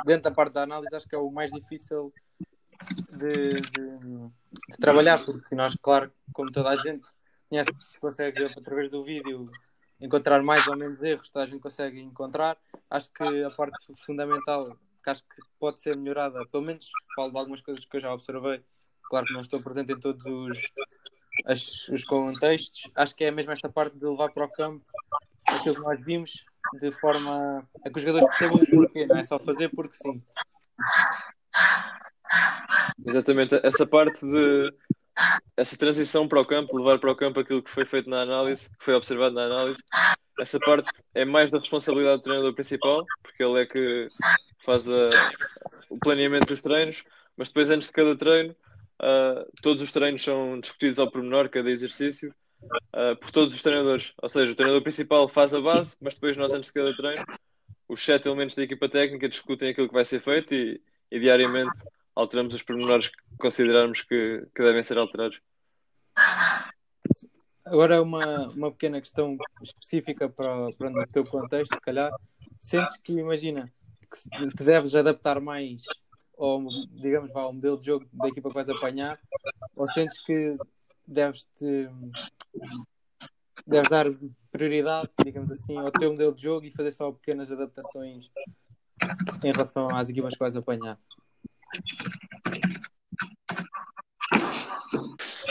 dentro 0.05 0.23
da 0.23 0.31
parte 0.31 0.53
da 0.53 0.63
análise, 0.63 0.95
acho 0.95 1.07
que 1.07 1.15
é 1.15 1.17
o 1.17 1.31
mais 1.31 1.49
difícil 1.51 2.11
de, 3.11 3.49
de, 3.49 4.31
de, 4.69 4.77
trabalhar, 4.79 5.23
porque 5.23 5.55
nós, 5.55 5.75
claro, 5.81 6.11
como 6.33 6.51
toda 6.51 6.69
a 6.69 6.75
gente, 6.75 7.07
conhece, 7.49 7.69
consegue, 7.99 8.43
através 8.43 8.89
do 8.89 9.03
vídeo, 9.03 9.49
encontrar 9.99 10.41
mais 10.43 10.67
ou 10.67 10.75
menos 10.75 11.01
erros, 11.01 11.29
toda 11.29 11.45
a 11.45 11.47
gente 11.47 11.61
consegue 11.61 11.99
encontrar. 11.99 12.57
Acho 12.89 13.11
que 13.11 13.43
a 13.43 13.49
parte 13.49 13.93
fundamental, 14.05 14.77
que 15.03 15.09
acho 15.09 15.23
que 15.23 15.41
pode 15.59 15.81
ser 15.81 15.95
melhorada, 15.95 16.45
pelo 16.47 16.63
menos 16.63 16.89
falo 17.15 17.31
de 17.31 17.37
algumas 17.37 17.61
coisas 17.61 17.85
que 17.85 17.97
eu 17.97 18.01
já 18.01 18.13
observei, 18.13 18.63
claro 19.09 19.25
que 19.25 19.33
não 19.33 19.41
estou 19.41 19.61
presente 19.61 19.93
em 19.93 19.99
todos 19.99 20.25
os, 20.25 20.71
as, 21.45 21.87
os 21.89 22.03
contextos, 22.03 22.89
acho 22.95 23.15
que 23.15 23.23
é 23.23 23.31
mesmo 23.31 23.51
esta 23.51 23.69
parte 23.69 23.97
de 23.97 24.05
levar 24.05 24.31
para 24.31 24.45
o 24.45 24.51
campo 24.51 24.85
aquilo 25.47 25.75
que 25.75 25.81
nós 25.81 26.03
vimos 26.03 26.45
de 26.79 26.91
forma 26.91 27.67
a 27.85 27.89
que 27.89 27.97
os 27.97 28.01
jogadores 28.01 28.27
percebam 28.27 28.61
o 28.61 28.69
porquê, 28.69 29.05
não 29.05 29.17
é 29.17 29.23
só 29.23 29.39
fazer 29.39 29.69
porque 29.69 29.95
sim. 29.95 30.21
Exatamente, 33.05 33.59
essa 33.63 33.85
parte 33.85 34.25
de 34.25 34.73
essa 35.55 35.77
transição 35.77 36.27
para 36.27 36.41
o 36.41 36.45
campo, 36.45 36.77
levar 36.77 36.99
para 36.99 37.11
o 37.11 37.15
campo 37.15 37.39
aquilo 37.39 37.63
que 37.63 37.69
foi 37.69 37.85
feito 37.85 38.09
na 38.09 38.21
análise, 38.21 38.69
que 38.77 38.85
foi 38.85 38.93
observado 38.93 39.35
na 39.35 39.45
análise, 39.45 39.81
essa 40.39 40.59
parte 40.59 40.89
é 41.13 41.23
mais 41.23 41.51
da 41.51 41.59
responsabilidade 41.59 42.17
do 42.17 42.23
treinador 42.23 42.53
principal, 42.53 43.05
porque 43.21 43.43
ele 43.43 43.61
é 43.61 43.65
que 43.65 44.07
faz 44.63 44.87
a, 44.89 45.09
o 45.89 45.97
planeamento 45.97 46.47
dos 46.47 46.61
treinos, 46.61 47.03
mas 47.37 47.49
depois, 47.49 47.69
antes 47.69 47.87
de 47.87 47.93
cada 47.93 48.17
treino, 48.17 48.55
uh, 49.01 49.49
todos 49.61 49.81
os 49.81 49.91
treinos 49.91 50.23
são 50.23 50.59
discutidos 50.59 50.99
ao 50.99 51.09
pormenor, 51.09 51.49
cada 51.49 51.69
exercício, 51.69 52.33
uh, 52.93 53.15
por 53.19 53.31
todos 53.31 53.53
os 53.55 53.61
treinadores. 53.61 54.13
Ou 54.21 54.27
seja, 54.27 54.51
o 54.51 54.55
treinador 54.55 54.81
principal 54.81 55.27
faz 55.27 55.53
a 55.53 55.61
base, 55.61 55.95
mas 56.01 56.15
depois, 56.15 56.35
nós, 56.35 56.53
antes 56.53 56.67
de 56.67 56.73
cada 56.73 56.95
treino, 56.95 57.25
os 57.87 58.03
sete 58.03 58.27
elementos 58.27 58.55
da 58.55 58.63
equipa 58.63 58.89
técnica 58.89 59.29
discutem 59.29 59.69
aquilo 59.69 59.87
que 59.87 59.93
vai 59.93 60.05
ser 60.05 60.21
feito 60.21 60.53
e, 60.53 60.81
e 61.11 61.19
diariamente 61.19 61.77
alteramos 62.15 62.53
os 62.53 62.63
pormenores 62.63 63.09
que 63.09 63.17
considerarmos 63.37 64.01
que, 64.01 64.47
que 64.55 64.63
devem 64.63 64.81
ser 64.81 64.97
alterados. 64.97 65.41
Agora 67.65 68.01
uma, 68.01 68.47
uma 68.49 68.71
pequena 68.71 69.01
questão 69.01 69.37
específica 69.61 70.29
para, 70.29 70.71
para 70.73 71.03
o 71.03 71.07
teu 71.07 71.25
contexto, 71.25 71.73
se 71.75 71.81
calhar. 71.81 72.11
Sentes 72.59 72.95
que, 72.97 73.13
imagina, 73.13 73.71
que 74.09 74.55
te 74.55 74.63
deves 74.63 74.95
adaptar 74.95 75.41
mais 75.41 75.81
ao, 76.37 76.61
digamos, 76.91 77.35
ao 77.35 77.53
modelo 77.53 77.79
de 77.79 77.87
jogo 77.87 78.07
da 78.13 78.27
equipa 78.27 78.49
que 78.49 78.55
vais 78.55 78.69
apanhar, 78.69 79.19
ou 79.75 79.87
sentes 79.87 80.23
que 80.25 80.57
deves 81.07 81.45
te 81.57 81.89
deves 83.67 83.89
dar 83.89 84.05
prioridade, 84.51 85.09
digamos 85.23 85.51
assim, 85.51 85.77
ao 85.77 85.91
teu 85.91 86.11
modelo 86.11 86.33
de 86.33 86.43
jogo 86.43 86.65
e 86.65 86.71
fazer 86.71 86.91
só 86.91 87.11
pequenas 87.11 87.51
adaptações 87.51 88.29
em 89.43 89.51
relação 89.51 89.87
às 89.95 90.09
equipas 90.09 90.33
que 90.33 90.39
vais 90.39 90.55
apanhar? 90.55 90.99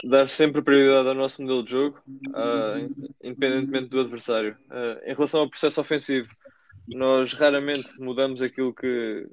Dar 0.05 0.29
sempre 0.29 0.63
prioridade 0.63 1.09
ao 1.09 1.15
nosso 1.15 1.41
modelo 1.41 1.63
de 1.63 1.71
jogo, 1.71 2.03
uh, 2.29 3.13
independentemente 3.23 3.89
do 3.89 4.01
adversário. 4.01 4.57
Uh, 4.71 5.03
em 5.05 5.15
relação 5.15 5.41
ao 5.41 5.49
processo 5.49 5.81
ofensivo, 5.81 6.29
nós 6.93 7.33
raramente 7.33 8.01
mudamos 8.01 8.43
aquilo 8.43 8.75
que. 8.75 9.27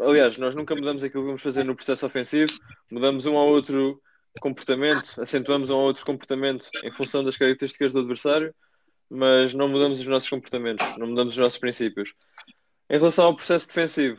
Aliás, 0.00 0.38
nós 0.38 0.54
nunca 0.54 0.74
mudamos 0.74 1.04
aquilo 1.04 1.22
que 1.22 1.26
vamos 1.26 1.42
fazer 1.42 1.64
no 1.64 1.76
processo 1.76 2.06
ofensivo, 2.06 2.50
mudamos 2.90 3.26
um 3.26 3.34
ou 3.34 3.48
outro 3.50 4.00
comportamento, 4.40 5.20
acentuamos 5.20 5.68
um 5.68 5.76
ou 5.76 5.82
outro 5.82 6.04
comportamento 6.04 6.66
em 6.82 6.90
função 6.92 7.22
das 7.22 7.36
características 7.36 7.92
do 7.92 8.00
adversário, 8.00 8.54
mas 9.10 9.52
não 9.52 9.68
mudamos 9.68 10.00
os 10.00 10.06
nossos 10.06 10.30
comportamentos, 10.30 10.86
não 10.96 11.08
mudamos 11.08 11.34
os 11.34 11.38
nossos 11.38 11.58
princípios. 11.58 12.14
Em 12.88 12.96
relação 12.98 13.26
ao 13.26 13.36
processo 13.36 13.66
defensivo, 13.66 14.18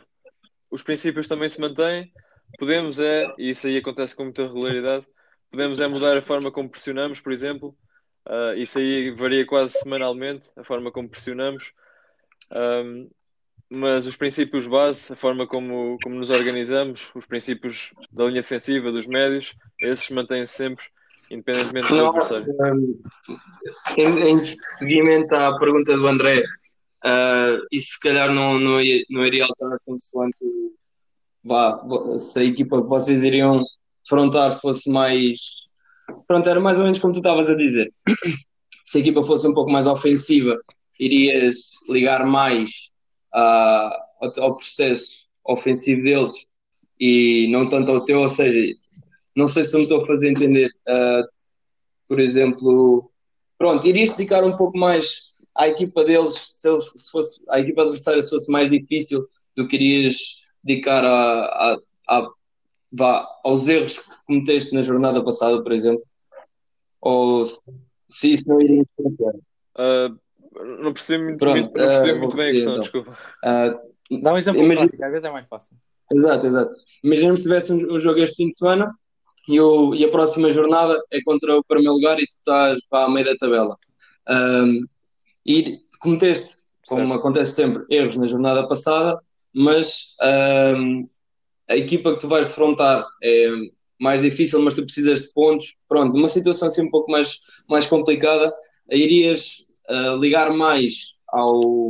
os 0.74 0.82
princípios 0.82 1.28
também 1.28 1.48
se 1.48 1.60
mantêm. 1.60 2.12
Podemos 2.58 2.98
é, 2.98 3.32
e 3.38 3.50
isso 3.50 3.66
aí 3.66 3.76
acontece 3.76 4.14
com 4.14 4.24
muita 4.24 4.42
regularidade, 4.42 5.06
podemos 5.50 5.80
é 5.80 5.86
mudar 5.86 6.16
a 6.16 6.22
forma 6.22 6.50
como 6.50 6.68
pressionamos, 6.68 7.20
por 7.20 7.32
exemplo. 7.32 7.76
Uh, 8.26 8.56
isso 8.56 8.78
aí 8.78 9.10
varia 9.12 9.46
quase 9.46 9.74
semanalmente, 9.78 10.46
a 10.56 10.64
forma 10.64 10.90
como 10.90 11.08
pressionamos. 11.08 11.72
Um, 12.50 13.08
mas 13.70 14.04
os 14.06 14.16
princípios 14.16 14.66
base, 14.66 15.12
a 15.12 15.16
forma 15.16 15.46
como, 15.46 15.96
como 16.02 16.16
nos 16.16 16.30
organizamos, 16.30 17.10
os 17.14 17.24
princípios 17.24 17.92
da 18.10 18.24
linha 18.24 18.42
defensiva, 18.42 18.90
dos 18.90 19.06
médios, 19.06 19.54
esses 19.80 20.10
mantêm-se 20.10 20.54
sempre, 20.54 20.84
independentemente 21.30 21.88
do 21.88 22.06
adversário. 22.06 22.46
Um, 22.60 23.02
em, 23.96 24.30
em, 24.30 24.38
seguimento 24.38 25.34
à 25.34 25.56
pergunta 25.58 25.96
do 25.96 26.06
André, 26.06 26.42
Uh, 27.04 27.60
isso 27.70 27.92
se 27.92 28.00
calhar 28.00 28.32
não, 28.32 28.58
não, 28.58 28.80
não 29.10 29.26
iria 29.26 29.44
alterar 29.44 29.78
consoante 29.84 30.44
vá, 31.44 31.78
se 32.18 32.40
a 32.40 32.44
equipa 32.44 32.80
que 32.82 32.88
vocês 32.88 33.22
iriam 33.22 33.62
afrontar 34.06 34.60
fosse 34.60 34.90
mais. 34.90 35.38
Pronto, 36.26 36.48
era 36.48 36.60
mais 36.60 36.78
ou 36.78 36.84
menos 36.84 36.98
como 36.98 37.12
tu 37.12 37.18
estavas 37.18 37.50
a 37.50 37.54
dizer. 37.54 37.92
Se 38.84 38.98
a 38.98 39.00
equipa 39.00 39.24
fosse 39.24 39.48
um 39.48 39.54
pouco 39.54 39.70
mais 39.70 39.86
ofensiva, 39.86 40.60
irias 41.00 41.56
ligar 41.88 42.26
mais 42.26 42.68
uh, 43.34 43.90
ao, 44.20 44.32
ao 44.40 44.56
processo 44.56 45.26
ofensivo 45.42 46.02
deles 46.02 46.32
e 47.00 47.48
não 47.50 47.66
tanto 47.66 47.90
ao 47.90 48.04
teu, 48.04 48.20
ou 48.20 48.28
seja, 48.28 48.74
não 49.34 49.46
sei 49.46 49.64
se 49.64 49.74
me 49.74 49.84
estou 49.84 50.02
a 50.02 50.06
fazer 50.06 50.28
entender. 50.30 50.70
Uh, 50.86 51.26
por 52.06 52.20
exemplo, 52.20 53.10
pronto, 53.56 53.88
irias 53.88 54.10
dedicar 54.10 54.44
um 54.44 54.56
pouco 54.56 54.76
mais 54.76 55.33
à 55.56 55.68
equipa 55.68 56.04
deles, 56.04 56.34
se, 56.52 56.68
eles, 56.68 56.84
se 56.96 57.10
fosse 57.10 57.42
a 57.48 57.60
equipa 57.60 57.82
adversária 57.82 58.20
se 58.20 58.30
fosse 58.30 58.50
mais 58.50 58.70
difícil, 58.70 59.26
tu 59.54 59.66
querias 59.68 60.16
dedicar 60.62 61.04
a, 61.04 61.10
a, 61.10 61.78
a, 62.08 62.28
vá, 62.92 63.26
aos 63.44 63.68
erros 63.68 63.98
que 63.98 64.10
cometeste 64.26 64.74
na 64.74 64.82
jornada 64.82 65.22
passada, 65.22 65.62
por 65.62 65.72
exemplo? 65.72 66.02
Ou 67.00 67.44
se 68.08 68.32
isso 68.32 68.48
não 68.48 68.60
iria 68.60 68.82
influenciar? 68.82 69.34
Uh, 69.76 70.18
não 70.82 70.92
percebi 70.92 71.24
muito, 71.24 71.38
Pronto, 71.38 71.60
muito, 71.60 71.76
não 71.76 71.86
percebi 71.86 72.12
uh, 72.12 72.18
muito 72.18 72.36
bem 72.36 72.48
a 72.48 72.52
questão, 72.52 72.72
então. 72.72 72.82
desculpa. 72.82 73.18
Uh, 73.44 73.94
Dá 74.22 74.32
um 74.32 74.38
exemplo 74.38 74.62
imagina... 74.62 74.88
prático, 74.88 75.04
às 75.04 75.10
vezes 75.10 75.24
é 75.24 75.30
mais 75.30 75.46
fácil. 75.46 75.76
Exato, 76.12 76.46
exato. 76.46 76.74
Imagina 77.02 77.36
se 77.36 77.42
tivesse 77.42 77.72
um, 77.72 77.94
um 77.94 78.00
jogo 78.00 78.20
este 78.20 78.36
fim 78.36 78.48
de 78.48 78.56
semana 78.56 78.94
e, 79.48 79.60
o, 79.60 79.94
e 79.94 80.04
a 80.04 80.10
próxima 80.10 80.50
jornada 80.50 81.02
é 81.10 81.20
contra 81.24 81.56
o 81.56 81.64
primeiro 81.64 81.94
lugar 81.94 82.18
e 82.18 82.26
tu 82.26 82.36
estás 82.36 82.78
para 82.88 83.06
a 83.06 83.10
meio 83.10 83.26
da 83.26 83.36
tabela. 83.36 83.76
Um, 84.28 84.84
e 85.46 85.80
cometeste, 86.00 86.56
como 86.86 87.00
certo. 87.02 87.18
acontece 87.18 87.52
sempre, 87.52 87.84
erros 87.90 88.16
na 88.16 88.26
jornada 88.26 88.66
passada, 88.68 89.18
mas 89.54 90.14
a 91.68 91.76
equipa 91.76 92.14
que 92.14 92.20
tu 92.20 92.28
vais 92.28 92.46
defrontar 92.46 93.06
é 93.22 93.48
mais 94.00 94.22
difícil, 94.22 94.60
mas 94.62 94.74
tu 94.74 94.82
precisas 94.82 95.22
de 95.22 95.32
pontos. 95.32 95.74
Pronto, 95.88 96.16
uma 96.16 96.28
situação 96.28 96.68
assim 96.68 96.82
um 96.82 96.88
pouco 96.88 97.10
mais, 97.10 97.40
mais 97.68 97.86
complicada, 97.86 98.52
irias 98.90 99.64
uh, 99.88 100.16
ligar 100.18 100.52
mais 100.52 101.14
ao. 101.28 101.88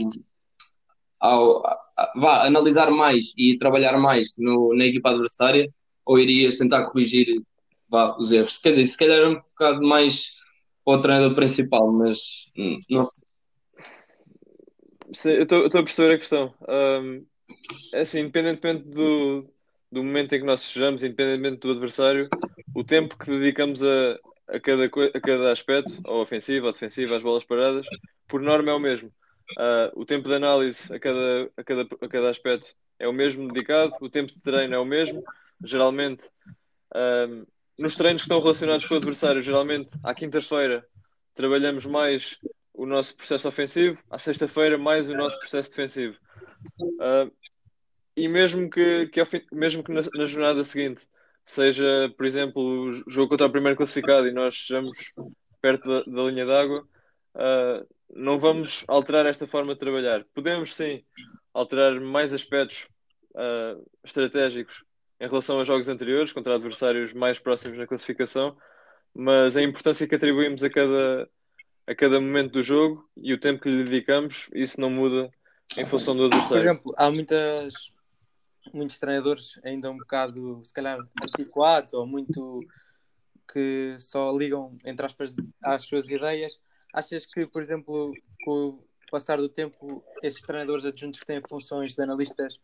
ao 1.21 1.67
a, 1.97 2.13
vá, 2.17 2.45
analisar 2.45 2.91
mais 2.91 3.33
e 3.37 3.57
trabalhar 3.57 3.97
mais 3.99 4.35
no, 4.39 4.75
na 4.75 4.85
equipa 4.85 5.11
adversária 5.11 5.73
ou 6.05 6.19
irias 6.19 6.59
tentar 6.59 6.87
corrigir 6.87 7.27
vá, 7.89 8.17
os 8.19 8.33
erros? 8.33 8.59
Quer 8.59 8.71
dizer, 8.71 8.87
se 8.87 8.99
calhar 8.99 9.19
é 9.19 9.29
um 9.29 9.35
bocado 9.37 9.83
mais 9.83 10.33
para 10.85 10.99
o 10.99 11.01
treinador 11.01 11.35
principal, 11.35 11.91
mas 11.93 12.19
hum, 12.57 12.75
não 12.91 13.05
sei. 13.05 13.24
Sim, 15.15 15.31
eu 15.33 15.43
estou 15.45 15.81
a 15.81 15.85
perceber 15.85 16.15
a 16.15 16.19
questão. 16.19 16.55
Um, 16.69 17.25
é 17.95 18.01
assim, 18.01 18.21
independentemente 18.21 18.89
do, 18.89 19.49
do 19.91 20.03
momento 20.03 20.35
em 20.35 20.41
que 20.41 20.47
nós 20.47 20.61
sejamos, 20.63 21.05
independentemente 21.05 21.61
do 21.61 21.71
adversário, 21.71 22.29
o 22.75 22.83
tempo 22.83 23.17
que 23.17 23.31
dedicamos 23.31 23.83
a, 23.83 24.19
a, 24.49 24.61
cada, 24.61 24.85
a 24.87 25.21
cada 25.21 25.53
aspecto, 25.53 26.01
ao 26.05 26.21
ofensivo, 26.21 26.67
ao 26.67 26.73
defensivo, 26.73 27.15
às 27.15 27.23
bolas 27.23 27.45
paradas, 27.45 27.87
por 28.29 28.41
norma 28.41 28.71
é 28.71 28.75
o 28.75 28.81
mesmo. 28.81 29.09
Uh, 29.59 30.01
o 30.01 30.05
tempo 30.05 30.29
de 30.29 30.35
análise 30.35 30.93
a 30.93 30.99
cada, 30.99 31.51
a, 31.57 31.63
cada, 31.65 31.83
a 31.83 32.09
cada 32.09 32.31
aspecto 32.31 32.75
é 32.99 33.07
o 33.07 33.13
mesmo 33.13 33.47
dedicado, 33.53 33.95
o 34.01 34.09
tempo 34.11 34.33
de 34.33 34.41
treino 34.41 34.75
é 34.75 34.79
o 34.79 34.85
mesmo. 34.85 35.23
Geralmente, 35.63 36.25
um, 36.95 37.47
nos 37.79 37.95
treinos 37.95 38.23
que 38.23 38.27
estão 38.27 38.41
relacionados 38.41 38.87
com 38.87 38.95
o 38.95 38.97
adversário, 38.97 39.43
geralmente 39.43 39.93
à 40.03 40.15
quinta-feira 40.15 40.85
trabalhamos 41.35 41.85
mais 41.87 42.39
o 42.75 42.85
nosso 42.87 43.17
processo 43.17 43.49
ofensivo, 43.49 44.03
à 44.11 44.19
sexta-feira 44.19 44.77
mais 44.77 45.09
o 45.09 45.15
nosso 45.15 45.39
processo 45.39 45.71
defensivo. 45.71 46.19
Uh, 46.81 47.33
e 48.17 48.29
mesmo 48.29 48.69
que, 48.69 49.07
que, 49.07 49.47
mesmo 49.53 49.83
que 49.83 49.93
na, 49.93 50.03
na, 50.15 50.27
jornada 50.27 50.65
seguinte 50.65 51.07
seja, 51.47 52.13
por 52.17 52.27
exemplo, 52.27 52.63
o 52.63 53.11
jogo 53.11 53.29
contra 53.29 53.47
o 53.47 53.53
primeiro 53.53 53.77
classificado 53.77 54.27
e 54.27 54.33
nós 54.33 54.55
estejamos 54.55 55.13
perto 55.61 55.89
da, 55.89 56.03
da 56.03 56.31
linha 56.31 56.47
d'água, 56.47 56.87
uh, 57.35 57.87
não 58.15 58.39
vamos 58.39 58.85
alterar 58.89 59.27
esta 59.27 59.47
forma 59.47 59.75
de 59.75 59.81
trabalhar. 59.81 60.25
Podemos 60.35 60.75
sim 60.75 61.05
alterar 61.53 62.01
mais 62.01 62.33
aspectos 62.33 62.89
uh, 63.35 63.85
estratégicos 64.03 64.85
em 65.21 65.29
relação 65.29 65.61
a 65.61 65.65
jogos 65.65 65.89
anteriores, 65.89 66.33
contra 66.33 66.57
adversários 66.57 67.13
mais 67.13 67.39
próximos 67.39 67.79
na 67.79 67.87
classificação, 67.87 68.57
mas 69.15 69.57
a 69.57 69.63
importância 69.63 70.07
que 70.07 70.15
atribuímos 70.15 70.63
a 70.63 70.71
cada, 70.71 71.29
a 71.87 71.95
cada 71.95 72.21
momento 72.21 72.53
do 72.53 72.63
jogo 72.63 73.09
e 73.17 73.33
o 73.33 73.41
tempo 73.41 73.61
que 73.61 73.69
lhe 73.69 73.85
dedicamos, 73.85 74.49
isso 74.55 74.81
não 74.81 74.91
muda 74.91 75.31
em 75.77 75.87
função 75.87 76.17
do 76.17 76.25
adversário. 76.25 76.49
Por 76.49 76.59
exemplo, 76.59 76.95
há 76.97 77.11
muitas, 77.11 77.75
muitos 78.73 78.99
treinadores 78.99 79.59
ainda 79.65 79.91
um 79.91 79.99
bocado, 79.99 80.63
se 80.65 80.73
calhar, 80.73 80.99
antiquados 81.23 81.93
ou 81.95 82.07
muito 82.07 82.61
que 83.53 83.97
só 83.99 84.37
ligam, 84.37 84.77
entre 84.85 85.05
aspas, 85.05 85.35
às 85.63 85.85
suas 85.85 86.09
ideias. 86.09 86.59
Achas 86.93 87.27
que, 87.27 87.47
por 87.47 87.61
exemplo, 87.61 88.13
com 88.45 88.69
o 88.69 88.85
passar 89.11 89.37
do 89.39 89.49
tempo, 89.49 90.03
estes 90.23 90.43
treinadores 90.43 90.85
adjuntos 90.85 91.21
que 91.21 91.27
têm 91.27 91.43
funções 91.47 91.95
de 91.95 92.03
analistas 92.03 92.59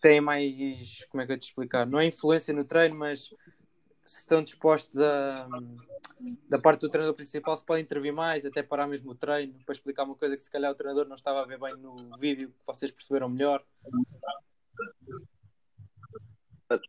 têm 0.00 0.20
mais, 0.20 1.04
como 1.10 1.22
é 1.22 1.26
que 1.26 1.32
eu 1.32 1.38
te 1.38 1.48
explicar? 1.48 1.86
Não 1.86 2.00
é 2.00 2.06
influência 2.06 2.52
no 2.52 2.64
treino, 2.64 2.96
mas 2.96 3.30
se 4.04 4.20
estão 4.20 4.42
dispostos 4.42 5.00
a, 5.00 5.48
da 6.48 6.58
parte 6.58 6.80
do 6.80 6.88
treinador 6.88 7.14
principal, 7.14 7.56
se 7.56 7.64
podem 7.64 7.82
intervir 7.82 8.12
mais, 8.12 8.44
até 8.44 8.62
parar 8.62 8.86
mesmo 8.86 9.12
o 9.12 9.14
treino, 9.14 9.54
para 9.64 9.74
explicar 9.74 10.04
uma 10.04 10.14
coisa 10.14 10.36
que 10.36 10.42
se 10.42 10.50
calhar 10.50 10.70
o 10.70 10.74
treinador 10.74 11.06
não 11.06 11.16
estava 11.16 11.42
a 11.42 11.46
ver 11.46 11.58
bem 11.58 11.74
no 11.76 12.16
vídeo, 12.18 12.48
que 12.48 12.66
vocês 12.66 12.90
perceberam 12.90 13.28
melhor. 13.28 13.64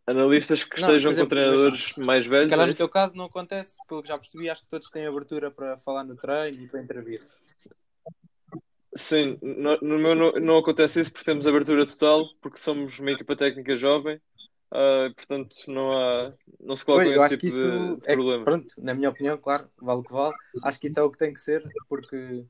Analistas 0.08 0.64
que 0.64 0.80
não, 0.80 0.88
estejam 0.88 1.12
exemplo, 1.12 1.28
com 1.28 1.30
treinadores 1.30 1.94
mais 1.98 2.26
velhos. 2.26 2.46
Se 2.46 2.50
calhar 2.50 2.68
é 2.68 2.70
no 2.70 2.76
teu 2.76 2.90
caso 2.90 3.16
não 3.16 3.26
acontece, 3.26 3.76
pelo 3.88 4.02
que 4.02 4.08
já 4.08 4.18
percebi, 4.18 4.50
acho 4.50 4.62
que 4.62 4.70
todos 4.70 4.90
têm 4.90 5.06
abertura 5.06 5.52
para 5.52 5.78
falar 5.78 6.04
no 6.04 6.16
treino 6.16 6.64
e 6.64 6.68
para 6.68 6.82
intervir. 6.82 7.20
Sim, 8.96 9.40
no, 9.42 9.78
no 9.82 9.98
meu 9.98 10.16
não, 10.16 10.32
não, 10.34 10.58
acontece 10.58 11.00
isso 11.00 11.12
porque 11.12 11.26
temos 11.26 11.48
abertura 11.48 11.86
total, 11.86 12.28
porque 12.42 12.60
somos 12.60 13.00
uma 13.00 13.12
equipa 13.12 13.36
técnica 13.36 13.76
jovem, 13.76 14.22
uh, 14.74 15.14
portanto 15.14 15.56
não, 15.68 15.94
há, 15.94 16.34
não 16.60 16.76
se 16.76 16.84
coloca 16.84 17.06
esse 17.06 17.38
tipo 17.38 17.56
de, 17.56 17.96
de 17.98 18.10
é, 18.10 18.14
problema. 18.14 18.44
Pronto, 18.44 18.74
na 18.78 18.94
minha 18.94 19.10
opinião, 19.10 19.38
claro, 19.38 19.70
vale 19.78 20.00
o 20.00 20.04
que 20.04 20.12
vale, 20.12 20.36
acho 20.64 20.80
que 20.80 20.88
isso 20.88 21.00
é 21.00 21.04
o 21.04 21.12
que 21.12 21.18
tem 21.18 21.34
que 21.34 21.40
ser, 21.40 21.64
porque 21.88 22.46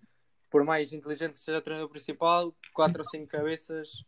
por 0.50 0.63
mais 0.63 0.94
inteligente 0.94 1.34
que 1.34 1.39
seja 1.39 1.58
o 1.58 1.62
treinador 1.62 1.89
principal, 1.89 2.56
quatro 2.74 3.00
ou 3.00 3.10
cinco 3.10 3.27
cabeças 3.27 4.06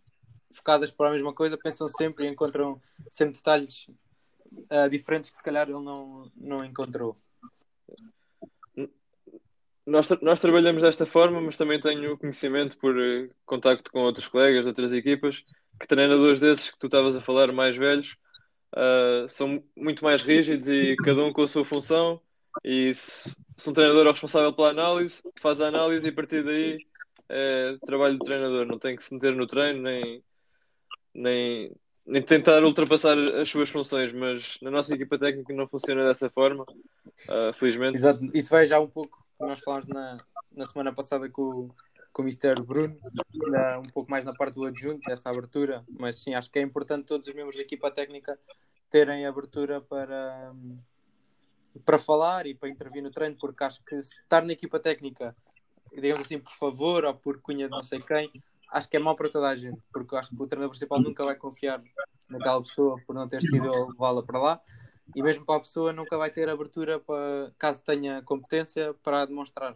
focadas 0.52 0.92
para 0.92 1.10
a 1.10 1.12
mesma 1.12 1.34
coisa, 1.34 1.58
pensam 1.58 1.88
sempre 1.90 2.26
e 2.26 2.30
encontram 2.30 2.80
sempre 3.12 3.36
detalhes 3.36 3.88
uh, 4.72 4.90
diferentes 4.90 5.30
que 5.30 5.38
se 5.38 5.44
calhar 5.44 5.68
ele 5.68 5.84
não, 5.84 6.32
não 6.36 6.64
encontrou. 6.64 7.16
Nós, 9.86 10.10
nós 10.22 10.40
trabalhamos 10.40 10.82
desta 10.82 11.06
forma, 11.06 11.40
mas 11.40 11.58
também 11.58 11.80
tenho 11.80 12.18
conhecimento 12.18 12.78
por 12.80 12.96
uh, 12.96 13.30
contacto 13.46 13.92
com 13.92 14.00
outros 14.00 14.28
colegas 14.28 14.64
de 14.64 14.70
outras 14.70 14.94
equipas, 14.94 15.44
que 15.80 15.88
treinadores 15.88 16.40
desses 16.40 16.72
que 16.72 16.80
tu 16.80 16.88
estavas 16.88 17.16
a 17.16 17.22
falar, 17.22 17.52
mais 17.52 17.76
velhos, 17.76 18.16
uh, 18.76 19.28
são 19.28 19.64
muito 19.76 20.04
mais 20.04 20.24
rígidos 20.24 20.68
e 20.68 20.96
cada 20.98 21.24
um 21.24 21.34
com 21.34 21.42
a 21.42 21.48
sua 21.48 21.66
função. 21.66 22.22
E 22.64 22.94
se, 22.94 23.36
se 23.58 23.70
um 23.70 23.74
treinador 23.74 24.06
é 24.08 24.10
responsável 24.12 24.54
pela 24.54 24.70
análise, 24.70 25.22
faz 25.42 25.60
a 25.60 25.68
análise 25.68 26.08
e 26.08 26.10
a 26.10 26.14
partir 26.14 26.44
daí 26.44 26.78
é 27.28 27.78
trabalho 27.86 28.18
do 28.18 28.24
treinador, 28.26 28.66
não 28.66 28.80
tem 28.80 28.96
que 28.96 29.04
se 29.04 29.14
meter 29.14 29.36
no 29.36 29.48
treino 29.48 29.82
nem, 29.82 30.24
nem, 31.14 31.72
nem 32.06 32.22
tentar 32.22 32.64
ultrapassar 32.64 33.18
as 33.18 33.50
suas 33.50 33.70
funções, 33.70 34.14
mas 34.14 34.58
na 34.62 34.70
nossa 34.70 34.94
equipa 34.94 35.18
técnica 35.18 35.54
não 35.54 35.68
funciona 35.68 36.06
dessa 36.06 36.30
forma, 36.30 36.64
uh, 36.64 37.54
felizmente. 37.54 37.98
Exato, 37.98 38.26
isso 38.34 38.50
vai 38.50 38.66
já 38.66 38.80
um 38.80 38.88
pouco, 38.88 39.26
nós 39.40 39.60
falámos 39.60 39.88
na, 39.88 40.18
na 40.52 40.66
semana 40.66 40.94
passada 40.94 41.28
com, 41.30 41.70
com 42.16 42.22
o 42.22 42.26
Mr. 42.26 42.64
Bruno, 42.64 42.98
ainda 43.34 43.80
um 43.80 43.90
pouco 43.90 44.10
mais 44.10 44.24
na 44.24 44.34
parte 44.34 44.56
do 44.56 44.64
adjunto, 44.64 45.02
dessa 45.06 45.30
abertura, 45.30 45.84
mas 46.00 46.16
sim, 46.16 46.34
acho 46.34 46.50
que 46.50 46.58
é 46.58 46.62
importante 46.62 47.06
todos 47.06 47.28
os 47.28 47.34
membros 47.34 47.58
da 47.58 47.62
equipa 47.62 47.92
técnica 47.92 48.40
terem 48.90 49.26
abertura 49.26 49.82
para, 49.82 50.54
para 51.84 51.98
falar 51.98 52.48
e 52.48 52.56
para 52.56 52.70
intervir 52.70 53.04
no 53.04 53.12
treino, 53.12 53.36
porque 53.36 53.66
acho 53.66 53.84
que 53.84 53.96
estar 53.96 54.46
na 54.46 54.54
equipa 54.54 54.80
técnica, 54.80 55.36
digamos 55.94 56.26
assim, 56.26 56.40
por 56.40 56.54
favor, 56.54 57.04
ou 57.04 57.16
por 57.16 57.42
cunha 57.42 57.66
de 57.66 57.72
não 57.72 57.84
sei 57.84 58.00
quem, 58.00 58.32
acho 58.72 58.88
que 58.88 58.96
é 58.96 59.00
mau 59.00 59.18
para 59.18 59.30
toda 59.30 59.50
a 59.50 59.56
gente, 59.56 59.82
porque 59.92 60.16
acho 60.16 60.30
que 60.30 60.42
o 60.42 60.48
treinador 60.48 60.70
principal 60.70 61.02
nunca 61.02 61.26
vai 61.26 61.36
confiar 61.36 61.84
naquela 62.30 62.62
pessoa 62.62 62.98
por 63.06 63.14
não 63.14 63.28
ter 63.28 63.42
sido 63.42 63.70
levá-la 63.90 64.24
para 64.24 64.40
lá, 64.40 64.62
e 65.14 65.22
mesmo 65.22 65.46
para 65.46 65.58
a 65.58 65.60
pessoa 65.60 65.92
nunca 65.92 66.18
vai 66.18 66.32
ter 66.32 66.48
abertura 66.48 66.98
para, 66.98 67.52
caso 67.60 67.84
tenha 67.84 68.22
competência, 68.22 68.94
para 69.04 69.26
demonstrar. 69.26 69.76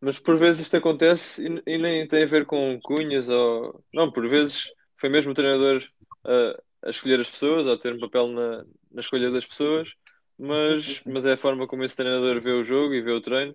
Mas 0.00 0.18
por 0.18 0.38
vezes 0.38 0.62
isto 0.62 0.76
acontece 0.76 1.42
e, 1.46 1.62
e 1.74 1.78
nem 1.78 2.06
tem 2.06 2.24
a 2.24 2.26
ver 2.26 2.46
com 2.46 2.78
cunhas 2.82 3.28
ou. 3.28 3.82
Não, 3.92 4.10
por 4.10 4.28
vezes 4.28 4.64
foi 4.98 5.08
mesmo 5.08 5.32
o 5.32 5.34
treinador 5.34 5.82
a, 6.24 6.60
a 6.86 6.90
escolher 6.90 7.20
as 7.20 7.30
pessoas, 7.30 7.66
ou 7.66 7.72
a 7.72 7.78
ter 7.78 7.94
um 7.94 8.00
papel 8.00 8.28
na, 8.28 8.64
na 8.92 9.00
escolha 9.00 9.30
das 9.30 9.46
pessoas, 9.46 9.90
mas, 10.38 11.02
mas 11.06 11.26
é 11.26 11.32
a 11.32 11.36
forma 11.38 11.66
como 11.66 11.84
esse 11.84 11.96
treinador 11.96 12.40
vê 12.40 12.52
o 12.52 12.64
jogo 12.64 12.94
e 12.94 13.02
vê 13.02 13.12
o 13.12 13.20
treino 13.20 13.54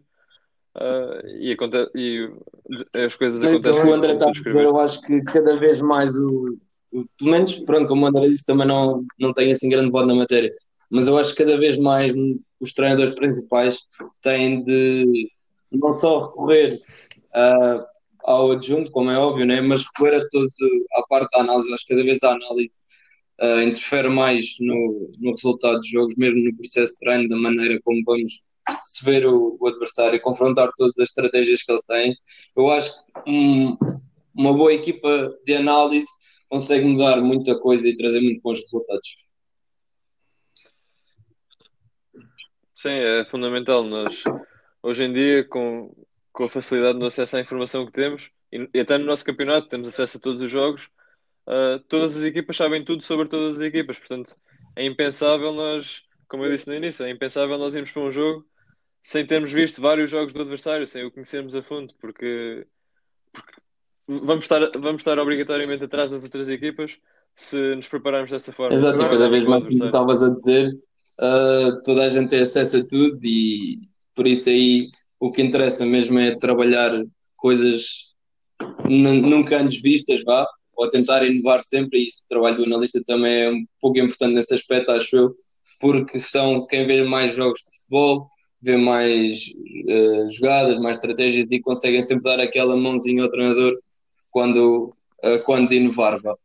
Uh, 0.75 1.27
e, 1.27 1.51
acontece, 1.51 1.91
e 1.95 2.31
as 2.93 3.15
coisas 3.15 3.43
acontecem. 3.43 3.89
O 3.89 3.93
André 3.93 4.13
está 4.13 4.29
a 4.29 4.31
dizer, 4.31 4.55
eu 4.55 4.79
acho 4.79 5.01
que 5.01 5.21
cada 5.23 5.57
vez 5.57 5.81
mais 5.81 6.15
o, 6.17 6.57
o, 6.93 7.05
pelo 7.17 7.31
menos, 7.31 7.55
pronto, 7.55 7.87
como 7.89 8.05
o 8.05 8.07
André 8.07 8.29
disse, 8.29 8.45
também 8.45 8.65
não, 8.65 9.03
não 9.19 9.33
tem 9.33 9.51
assim 9.51 9.67
grande 9.67 9.91
voz 9.91 10.07
na 10.07 10.15
matéria, 10.15 10.53
mas 10.89 11.09
eu 11.09 11.17
acho 11.17 11.35
que 11.35 11.43
cada 11.43 11.57
vez 11.57 11.77
mais 11.77 12.15
os 12.59 12.73
treinadores 12.73 13.13
principais 13.15 13.79
têm 14.21 14.63
de 14.63 15.29
não 15.71 15.93
só 15.93 16.27
recorrer 16.27 16.81
uh, 17.35 17.85
ao 18.23 18.51
adjunto, 18.51 18.91
como 18.91 19.09
é 19.09 19.17
óbvio, 19.17 19.45
né? 19.45 19.61
mas 19.61 19.83
recorrer 19.85 20.21
a 20.21 20.27
todos 20.29 20.53
a 20.93 21.03
parte 21.07 21.31
da 21.31 21.39
análise. 21.39 21.73
Acho 21.73 21.85
que 21.85 21.93
cada 21.93 22.03
vez 22.03 22.23
a 22.23 22.31
análise 22.31 22.71
uh, 23.41 23.61
interfere 23.61 24.09
mais 24.09 24.55
no, 24.59 25.11
no 25.19 25.31
resultado 25.31 25.79
dos 25.79 25.89
jogos, 25.89 26.15
mesmo 26.15 26.43
no 26.43 26.55
processo 26.55 26.93
de 26.93 26.99
treino, 26.99 27.27
da 27.27 27.37
maneira 27.37 27.79
como 27.83 28.01
vamos 28.05 28.43
receber 28.67 29.25
o, 29.25 29.57
o 29.59 29.67
adversário, 29.67 30.21
confrontar 30.21 30.71
todas 30.75 30.97
as 30.99 31.09
estratégias 31.09 31.63
que 31.63 31.71
eles 31.71 31.83
têm. 31.85 32.15
Eu 32.55 32.69
acho 32.69 32.91
que 33.05 33.29
um, 33.29 33.77
uma 34.35 34.53
boa 34.53 34.73
equipa 34.73 35.33
de 35.45 35.55
análise 35.55 36.07
consegue 36.49 36.85
mudar 36.85 37.21
muita 37.21 37.57
coisa 37.59 37.87
e 37.89 37.97
trazer 37.97 38.21
muito 38.21 38.41
bons 38.41 38.59
resultados. 38.59 39.07
Sim, 42.75 42.89
é 42.89 43.25
fundamental. 43.25 43.83
Nós, 43.83 44.23
hoje 44.81 45.03
em 45.03 45.13
dia, 45.13 45.43
com, 45.43 45.93
com 46.31 46.45
a 46.45 46.49
facilidade 46.49 46.97
no 46.97 47.05
acesso 47.05 47.37
à 47.37 47.39
informação 47.39 47.85
que 47.85 47.91
temos, 47.91 48.29
e, 48.51 48.69
e 48.73 48.79
até 48.79 48.97
no 48.97 49.05
nosso 49.05 49.23
campeonato 49.23 49.67
temos 49.67 49.87
acesso 49.87 50.17
a 50.17 50.19
todos 50.19 50.41
os 50.41 50.51
jogos, 50.51 50.89
uh, 51.47 51.79
todas 51.87 52.17
as 52.17 52.23
equipas 52.23 52.57
sabem 52.57 52.83
tudo 52.83 53.03
sobre 53.03 53.27
todas 53.27 53.57
as 53.57 53.61
equipas. 53.61 53.97
Portanto, 53.97 54.35
é 54.75 54.85
impensável 54.85 55.53
nós, 55.53 56.03
como 56.27 56.45
eu 56.45 56.51
disse 56.51 56.67
no 56.67 56.75
início, 56.75 57.05
é 57.05 57.09
impensável 57.09 57.57
nós 57.57 57.75
irmos 57.75 57.91
para 57.91 58.01
um 58.01 58.11
jogo 58.11 58.45
sem 59.03 59.25
termos 59.25 59.51
visto 59.51 59.81
vários 59.81 60.11
jogos 60.11 60.33
do 60.33 60.41
adversário, 60.41 60.87
sem 60.87 61.03
o 61.03 61.11
conhecermos 61.11 61.55
a 61.55 61.63
fundo, 61.63 61.93
porque, 61.99 62.67
porque 63.33 63.53
vamos, 64.07 64.45
estar, 64.45 64.59
vamos 64.79 65.01
estar 65.01 65.17
obrigatoriamente 65.17 65.83
atrás 65.83 66.11
das 66.11 66.23
outras 66.23 66.49
equipas 66.49 66.97
se 67.35 67.75
nos 67.75 67.87
prepararmos 67.87 68.29
dessa 68.29 68.53
forma. 68.53 68.75
Exato, 68.75 68.99
cada 68.99 69.29
vez 69.29 69.43
mais 69.43 69.63
como 69.63 69.85
estavas 69.85 70.21
a 70.21 70.29
dizer, 70.29 70.73
uh, 71.19 71.81
toda 71.83 72.03
a 72.03 72.09
gente 72.09 72.29
tem 72.29 72.41
acesso 72.41 72.77
a 72.77 72.87
tudo 72.87 73.19
e 73.23 73.89
por 74.15 74.27
isso 74.27 74.49
aí 74.49 74.89
o 75.19 75.31
que 75.31 75.41
interessa 75.41 75.85
mesmo 75.85 76.17
é 76.19 76.35
trabalhar 76.35 76.91
coisas 77.35 78.11
nunca 78.89 79.61
antes 79.61 79.81
vistas, 79.81 80.23
vá, 80.23 80.47
ou 80.73 80.89
tentar 80.89 81.23
inovar 81.23 81.61
sempre, 81.61 81.99
e 81.99 82.07
isso 82.07 82.23
o 82.25 82.27
trabalho 82.27 82.57
do 82.57 82.63
analista 82.65 83.01
também 83.05 83.41
é 83.41 83.51
um 83.51 83.65
pouco 83.79 83.99
importante 83.99 84.33
nesse 84.33 84.53
aspecto, 84.53 84.91
acho 84.91 85.15
eu, 85.15 85.35
porque 85.79 86.19
são 86.19 86.65
quem 86.65 86.85
vê 86.87 87.03
mais 87.03 87.35
jogos 87.35 87.61
de 87.61 87.77
futebol, 87.77 88.29
vê 88.61 88.77
mais 88.77 89.41
uh, 89.87 90.29
jogadas, 90.29 90.79
mais 90.79 90.97
estratégias 90.97 91.51
e 91.51 91.59
conseguem 91.59 92.01
sempre 92.01 92.23
dar 92.23 92.39
aquela 92.39 92.75
mãozinha 92.75 93.23
ao 93.23 93.29
treinador 93.29 93.79
quando, 94.29 94.95
uh, 95.23 95.43
quando 95.43 95.73
inovar. 95.73 96.19
Vá. 96.21 96.35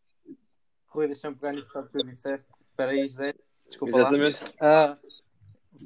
Rui, 0.88 1.06
deixa-me 1.06 1.36
pegar 1.36 1.52
nisso 1.52 1.70
que 1.70 1.98
tu 1.98 2.06
disseste. 2.06 2.48
Espera 2.70 2.92
aí, 2.92 3.06
José. 3.06 3.34
Desculpa 3.68 3.98
Exatamente. 3.98 4.44
lá. 4.60 4.98
Uh, 5.02 5.05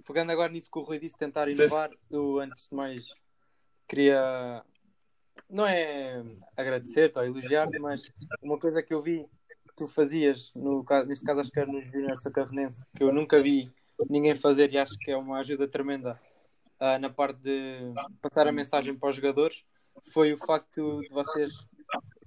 pegando 0.04 0.30
agora 0.30 0.52
nisso 0.52 0.70
que 0.70 0.78
o 0.78 0.82
Rui 0.82 0.98
disse, 0.98 1.16
tentar 1.16 1.48
inovar, 1.48 1.90
eu 2.10 2.38
antes 2.38 2.68
de 2.68 2.74
mais 2.74 3.14
queria 3.88 4.64
não 5.48 5.66
é 5.66 6.22
agradecer-te 6.56 7.18
ou 7.18 7.24
elogiar-te, 7.24 7.78
mas 7.78 8.02
uma 8.40 8.58
coisa 8.58 8.82
que 8.82 8.94
eu 8.94 9.02
vi 9.02 9.26
que 9.68 9.74
tu 9.76 9.86
fazias, 9.88 10.52
no, 10.54 10.84
neste 11.06 11.24
caso 11.24 11.40
acho 11.40 11.50
que 11.50 11.58
era 11.58 11.70
no 11.70 11.82
Júnior 11.82 12.20
Sacarnense, 12.20 12.84
que 12.96 13.02
eu 13.02 13.12
nunca 13.12 13.42
vi 13.42 13.70
ninguém 14.08 14.34
fazer 14.36 14.72
e 14.72 14.78
acho 14.78 14.96
que 14.98 15.10
é 15.10 15.16
uma 15.16 15.40
ajuda 15.40 15.66
tremenda 15.66 16.20
uh, 16.80 16.98
na 17.00 17.10
parte 17.10 17.40
de 17.40 17.92
passar 18.22 18.46
a 18.46 18.52
mensagem 18.52 18.94
para 18.94 19.10
os 19.10 19.16
jogadores 19.16 19.64
foi 20.12 20.32
o 20.32 20.38
facto 20.38 21.00
de 21.00 21.08
vocês, 21.08 21.52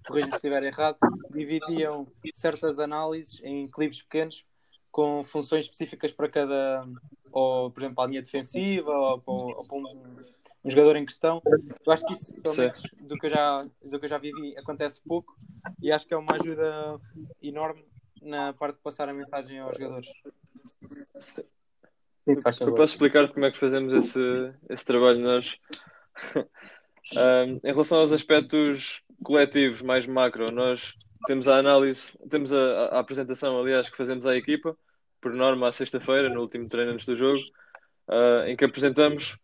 corrijam 0.06 0.32
se 0.32 0.38
estiver 0.38 0.64
errado, 0.64 0.98
dividiam 1.32 2.08
certas 2.34 2.78
análises 2.80 3.40
em 3.44 3.70
clipes 3.72 4.02
pequenos 4.02 4.46
com 4.94 5.24
funções 5.24 5.66
específicas 5.66 6.12
para 6.12 6.30
cada, 6.30 6.88
ou 7.32 7.72
por 7.72 7.82
exemplo, 7.82 8.04
a 8.04 8.08
linha 8.08 8.22
defensiva 8.22 8.92
ou 8.92 9.20
para, 9.20 9.34
ou 9.34 9.68
para 9.68 9.78
um, 9.78 10.04
um, 10.64 10.70
jogador 10.70 10.96
em 10.96 11.06
questão. 11.06 11.42
Eu 11.84 11.92
acho 11.92 12.06
que 12.06 12.14
isso, 12.14 12.32
pelo 12.42 12.56
menos 12.56 12.82
do 13.02 13.18
que, 13.18 13.26
eu 13.26 13.30
já, 13.32 13.68
do 13.84 14.00
que 14.00 14.06
eu 14.06 14.10
já 14.10 14.20
vivi, 14.20 14.56
acontece 14.56 15.02
pouco 15.02 15.36
e 15.82 15.92
acho 15.92 16.08
que 16.08 16.14
é 16.14 16.18
uma 16.18 16.36
ajuda 16.36 17.02
enorme 17.42 17.84
na 18.22 18.54
parte 18.54 18.76
de 18.76 18.84
passar 18.84 19.10
a 19.10 19.14
mensagem 19.14 19.60
aos 19.60 19.76
jogadores. 19.76 20.10
Sim, 21.20 21.44
eu 22.62 22.76
posso 22.76 22.94
explicar 22.94 23.28
como 23.34 23.46
é 23.48 23.52
que 23.52 23.60
fazemos 23.60 23.96
esse, 23.96 24.54
esse 24.70 24.86
trabalho 24.86 25.20
nós. 25.20 25.58
um, 27.18 27.68
em 27.68 27.72
relação 27.72 27.98
aos 27.98 28.12
aspectos 28.12 29.02
coletivos 29.24 29.82
mais 29.82 30.06
macro, 30.06 30.52
nós 30.52 30.94
temos 31.26 31.48
a 31.48 31.58
análise, 31.58 32.18
temos 32.30 32.52
a, 32.52 32.86
a, 32.86 33.00
apresentação, 33.00 33.60
aliás, 33.60 33.90
que 33.90 33.98
fazemos 33.98 34.26
à 34.26 34.36
equipa, 34.36 34.78
por 35.22 35.34
norma, 35.34 35.68
à 35.68 35.72
sexta-feira, 35.72 36.30
no 36.30 36.42
último 36.42 36.68
treino 36.68 36.92
antes 36.92 37.06
do 37.06 37.16
jogo, 37.16 37.40
uh, 38.10 38.46
em 38.48 38.56
que 38.56 38.66
apresentamos 38.66 39.38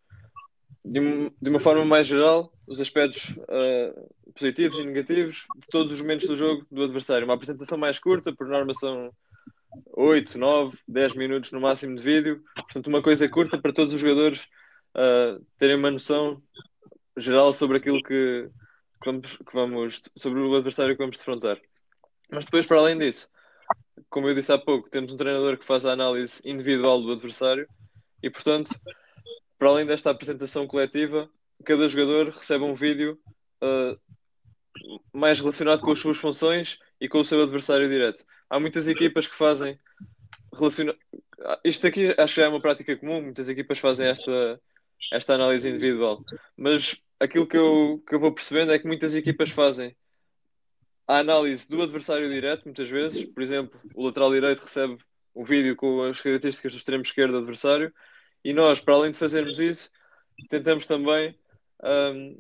de, 0.84 1.00
um, 1.00 1.32
de, 1.42 1.50
uma 1.50 1.60
forma 1.60 1.86
mais 1.86 2.08
geral 2.08 2.52
os 2.68 2.80
aspectos 2.82 3.30
uh, 3.30 4.10
positivos 4.34 4.78
e 4.80 4.86
negativos 4.86 5.46
de 5.58 5.68
todos 5.70 5.92
os 5.92 6.02
momentos 6.02 6.28
do 6.28 6.36
jogo 6.36 6.66
do 6.70 6.84
adversário. 6.84 7.26
Uma 7.26 7.36
apresentação 7.36 7.78
mais 7.78 7.98
curta, 7.98 8.34
por 8.34 8.48
norma 8.48 8.74
são 8.74 9.12
8, 9.96 10.38
9, 10.38 10.78
10 10.88 11.14
minutos 11.16 11.52
no 11.52 11.62
máximo 11.62 11.96
de 11.96 12.04
vídeo. 12.04 12.44
Portanto, 12.56 12.88
uma 12.88 13.02
coisa 13.02 13.28
curta 13.30 13.58
para 13.58 13.74
todos 13.74 13.94
os 13.94 14.02
jogadores 14.02 14.44
uh, 14.96 15.44
terem 15.58 15.78
uma 15.78 15.92
noção 15.92 16.42
geral 17.18 17.54
sobre 17.54 17.78
aquilo 17.78 18.02
que, 18.02 18.50
que, 19.02 19.06
vamos, 19.06 19.38
que 19.38 19.54
vamos, 19.54 20.02
sobre 20.16 20.40
o 20.40 20.56
adversário 20.56 20.96
que 20.96 21.02
vamos 21.02 21.18
defrontar. 21.18 21.60
Mas 22.32 22.46
depois, 22.46 22.66
para 22.66 22.78
além 22.78 22.98
disso, 22.98 23.30
como 24.10 24.28
eu 24.28 24.36
disse 24.36 24.52
há 24.52 24.58
pouco, 24.58 24.90
temos 24.90 25.12
um 25.12 25.18
treinador 25.18 25.58
que 25.58 25.66
faz 25.66 25.86
a 25.86 25.94
análise 25.94 26.42
individual 26.46 27.02
do 27.02 27.12
adversário 27.12 27.68
e, 28.22 28.30
portanto, 28.30 28.72
para 29.58 29.70
além 29.70 29.86
desta 29.86 30.10
apresentação 30.10 30.68
coletiva, 30.68 31.30
cada 31.66 31.88
jogador 31.88 32.30
recebe 32.30 32.64
um 32.64 32.76
vídeo 32.76 33.20
uh, 33.62 34.00
mais 35.12 35.40
relacionado 35.40 35.82
com 35.82 35.92
as 35.92 36.00
suas 36.00 36.18
funções 36.18 36.80
e 37.02 37.10
com 37.10 37.20
o 37.20 37.26
seu 37.26 37.42
adversário 37.42 37.90
direto. 37.90 38.24
Há 38.50 38.60
muitas 38.60 38.88
equipas 38.88 39.28
que 39.28 39.36
fazem 39.36 39.78
relaciona... 40.54 40.96
isto 41.64 41.86
aqui 41.86 42.14
acho 42.18 42.34
que 42.34 42.42
já 42.42 42.46
é 42.46 42.50
uma 42.50 42.62
prática 42.62 42.96
comum, 42.96 43.22
muitas 43.22 43.50
equipas 43.50 43.80
fazem 43.80 44.08
esta, 44.08 44.62
esta 45.12 45.34
análise 45.34 45.70
individual, 45.70 46.24
mas 46.58 46.98
aquilo 47.20 47.48
que 47.48 47.58
eu, 47.58 48.04
que 48.08 48.16
eu 48.16 48.20
vou 48.20 48.34
percebendo 48.34 48.72
é 48.72 48.80
que 48.80 48.88
muitas 48.88 49.14
equipas 49.14 49.50
fazem 49.50 49.96
a 51.10 51.18
análise 51.18 51.68
do 51.68 51.82
adversário 51.82 52.30
direto, 52.30 52.66
muitas 52.66 52.88
vezes, 52.88 53.26
por 53.26 53.42
exemplo, 53.42 53.80
o 53.96 54.06
lateral 54.06 54.32
direito 54.32 54.62
recebe 54.62 54.96
o 55.34 55.44
vídeo 55.44 55.76
com 55.76 56.04
as 56.04 56.22
características 56.22 56.72
do 56.72 56.78
extremo 56.78 57.02
esquerdo 57.02 57.32
do 57.32 57.38
adversário, 57.40 57.92
e 58.46 58.54
nós, 58.54 58.80
para 58.80 58.94
além 58.94 59.10
de 59.10 59.18
fazermos 59.18 59.60
isso, 59.60 59.90
tentamos 60.52 60.86
também, 60.86 61.36
um, 61.84 62.38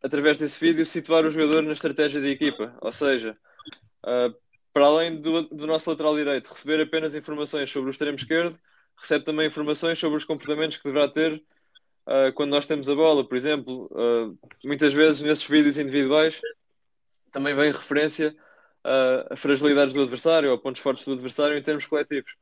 através 0.00 0.38
desse 0.38 0.64
vídeo, 0.64 0.86
situar 0.86 1.24
o 1.24 1.30
jogador 1.32 1.60
na 1.64 1.72
estratégia 1.72 2.20
da 2.20 2.28
equipa. 2.28 2.72
Ou 2.80 2.92
seja, 2.92 3.36
uh, 4.06 4.32
para 4.72 4.86
além 4.86 5.20
do, 5.20 5.42
do, 5.48 5.66
nosso 5.66 5.90
lateral 5.90 6.14
direito 6.14 6.52
receber 6.52 6.80
apenas 6.80 7.16
informações 7.16 7.68
sobre 7.68 7.90
o 7.90 7.92
extremo 7.92 8.16
esquerdo, 8.16 8.56
recebe 8.96 9.24
também 9.24 9.48
informações 9.48 9.98
sobre 9.98 10.18
os 10.18 10.24
comportamentos 10.24 10.76
que 10.76 10.84
deverá 10.84 11.08
ter 11.08 11.34
uh, 12.06 12.32
quando 12.36 12.50
nós 12.50 12.64
temos 12.64 12.88
a 12.88 12.94
bola. 12.94 13.26
Por 13.26 13.36
exemplo, 13.36 13.90
uh, 13.90 14.38
muitas 14.64 14.94
vezes 14.94 15.20
nesses 15.20 15.48
vídeos 15.48 15.78
individuais 15.78 16.40
também 17.32 17.54
vem 17.54 17.72
referência 17.72 18.34
a 19.30 19.36
fragilidades 19.36 19.94
do 19.94 20.02
adversário 20.02 20.50
ou 20.50 20.58
pontos 20.58 20.80
fortes 20.80 21.04
do 21.04 21.12
adversário 21.12 21.56
em 21.56 21.62
termos 21.62 21.86
coletivos. 21.86 22.32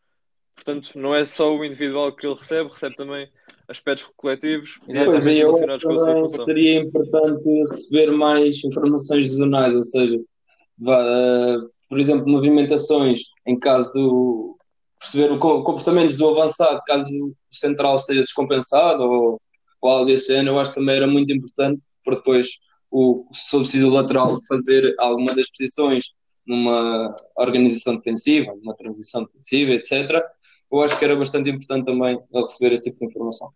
Portanto, 0.55 0.93
não 0.95 1.15
é 1.15 1.25
só 1.25 1.55
o 1.55 1.65
individual 1.65 2.13
que 2.13 2.27
ele 2.27 2.35
recebe, 2.35 2.71
recebe 2.71 2.97
também 2.97 3.29
aspectos 3.69 4.09
coletivos 4.17 4.79
pois 4.85 5.27
é, 5.27 5.33
relacionados 5.35 5.85
com 5.85 5.93
a 5.93 5.99
sua 5.99 6.15
função. 6.15 6.45
Seria 6.45 6.81
importante 6.81 7.49
receber 7.69 8.11
mais 8.11 8.65
informações 8.65 9.29
zonais, 9.29 9.75
ou 9.75 9.85
seja, 9.85 10.17
uh, 10.17 11.71
por 11.89 12.01
exemplo, 12.01 12.29
movimentações 12.29 13.21
em 13.47 13.59
caso 13.59 13.93
do 13.93 14.59
perceber 14.99 15.31
o 15.33 15.39
comportamentos 15.39 16.17
do 16.17 16.29
avançado, 16.29 16.81
caso 16.87 17.07
o 17.07 17.35
central 17.53 17.97
esteja 17.97 18.23
descompensado 18.23 19.03
ou, 19.03 19.41
ou 19.81 19.91
algo 19.91 20.07
desse 20.07 20.29
género, 20.29 20.57
eu 20.57 20.59
acho 20.59 20.73
que 20.73 20.81
também 20.81 20.97
era 20.97 21.07
muito 21.07 21.33
importante, 21.33 21.83
porque 22.03 22.21
depois 22.21 22.49
o, 22.91 23.15
se 23.35 23.51
for 23.51 23.61
preciso 23.61 23.89
o 23.89 23.91
lateral 23.91 24.39
fazer 24.49 24.95
alguma 24.99 25.35
das 25.35 25.51
posições 25.51 26.07
numa 26.47 27.15
organização 27.37 27.97
defensiva, 27.97 28.55
numa 28.55 28.77
transição 28.77 29.25
defensiva, 29.25 29.73
etc., 29.73 30.23
eu 30.71 30.83
acho 30.83 30.99
que 30.99 31.05
era 31.05 31.17
bastante 31.17 31.51
importante 31.51 31.87
também 31.87 32.19
receber 32.33 32.75
esse 32.75 32.91
tipo 32.91 33.01
de 33.01 33.07
informação. 33.07 33.49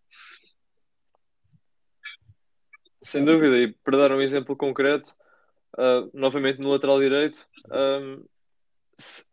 Sem 3.03 3.25
dúvida, 3.25 3.57
e 3.59 3.73
para 3.73 3.99
dar 3.99 4.13
um 4.13 4.21
exemplo 4.21 4.57
concreto, 4.57 5.11
uh, 5.79 6.11
novamente 6.13 6.61
no 6.61 6.69
lateral 6.69 7.01
direito, 7.01 7.47
um, 7.71 8.25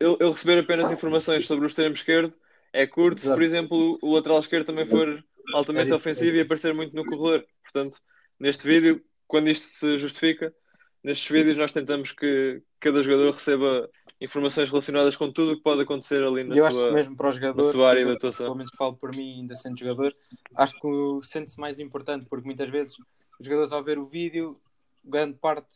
ele, 0.00 0.16
ele, 0.20 0.30
receber 0.30 0.58
apenas 0.58 0.90
informações 0.90 1.46
sobre 1.46 1.64
o 1.64 1.68
extremo 1.68 1.94
esquerdo 1.94 2.34
é 2.72 2.86
curto, 2.86 3.18
Exato. 3.18 3.30
se 3.30 3.36
por 3.36 3.42
exemplo 3.42 3.98
o 4.02 4.14
lateral 4.14 4.40
esquerdo 4.40 4.66
também 4.66 4.86
for 4.86 5.22
altamente 5.54 5.92
ofensivo 5.92 6.36
e 6.36 6.40
aparecer 6.40 6.74
muito 6.74 6.94
no 6.94 7.04
corredor. 7.04 7.44
Portanto, 7.62 7.98
neste 8.38 8.66
vídeo, 8.66 9.02
quando 9.28 9.48
isto 9.48 9.66
se 9.68 9.98
justifica, 9.98 10.52
nestes 11.04 11.30
vídeos 11.30 11.56
nós 11.56 11.72
tentamos 11.72 12.12
que 12.12 12.62
cada 12.80 13.02
jogador 13.02 13.32
receba 13.32 13.88
informações 14.20 14.68
relacionadas 14.68 15.14
com 15.14 15.30
tudo 15.30 15.52
o 15.52 15.56
que 15.56 15.62
pode 15.62 15.82
acontecer 15.82 16.22
ali 16.24 16.42
na, 16.42 16.56
eu 16.56 16.62
sua, 16.62 16.66
acho 16.68 16.88
que 16.88 16.94
mesmo 16.94 17.16
para 17.16 17.28
o 17.28 17.32
jogador, 17.32 17.64
na 17.64 17.70
sua 17.70 17.88
área 17.88 18.04
de 18.04 18.12
atuação. 18.12 18.46
Pelo 18.46 18.56
menos 18.56 18.72
falo 18.76 18.96
por 18.96 19.14
mim, 19.14 19.40
ainda 19.40 19.54
sendo 19.54 19.78
jogador, 19.78 20.16
acho 20.56 20.74
que 20.74 21.26
sente-se 21.26 21.60
mais 21.60 21.78
importante, 21.78 22.26
porque 22.28 22.46
muitas 22.46 22.68
vezes 22.68 22.96
os 23.38 23.46
jogadores 23.46 23.72
ao 23.72 23.84
ver 23.84 23.98
o 23.98 24.06
vídeo, 24.06 24.60
grande 25.04 25.38
parte, 25.38 25.72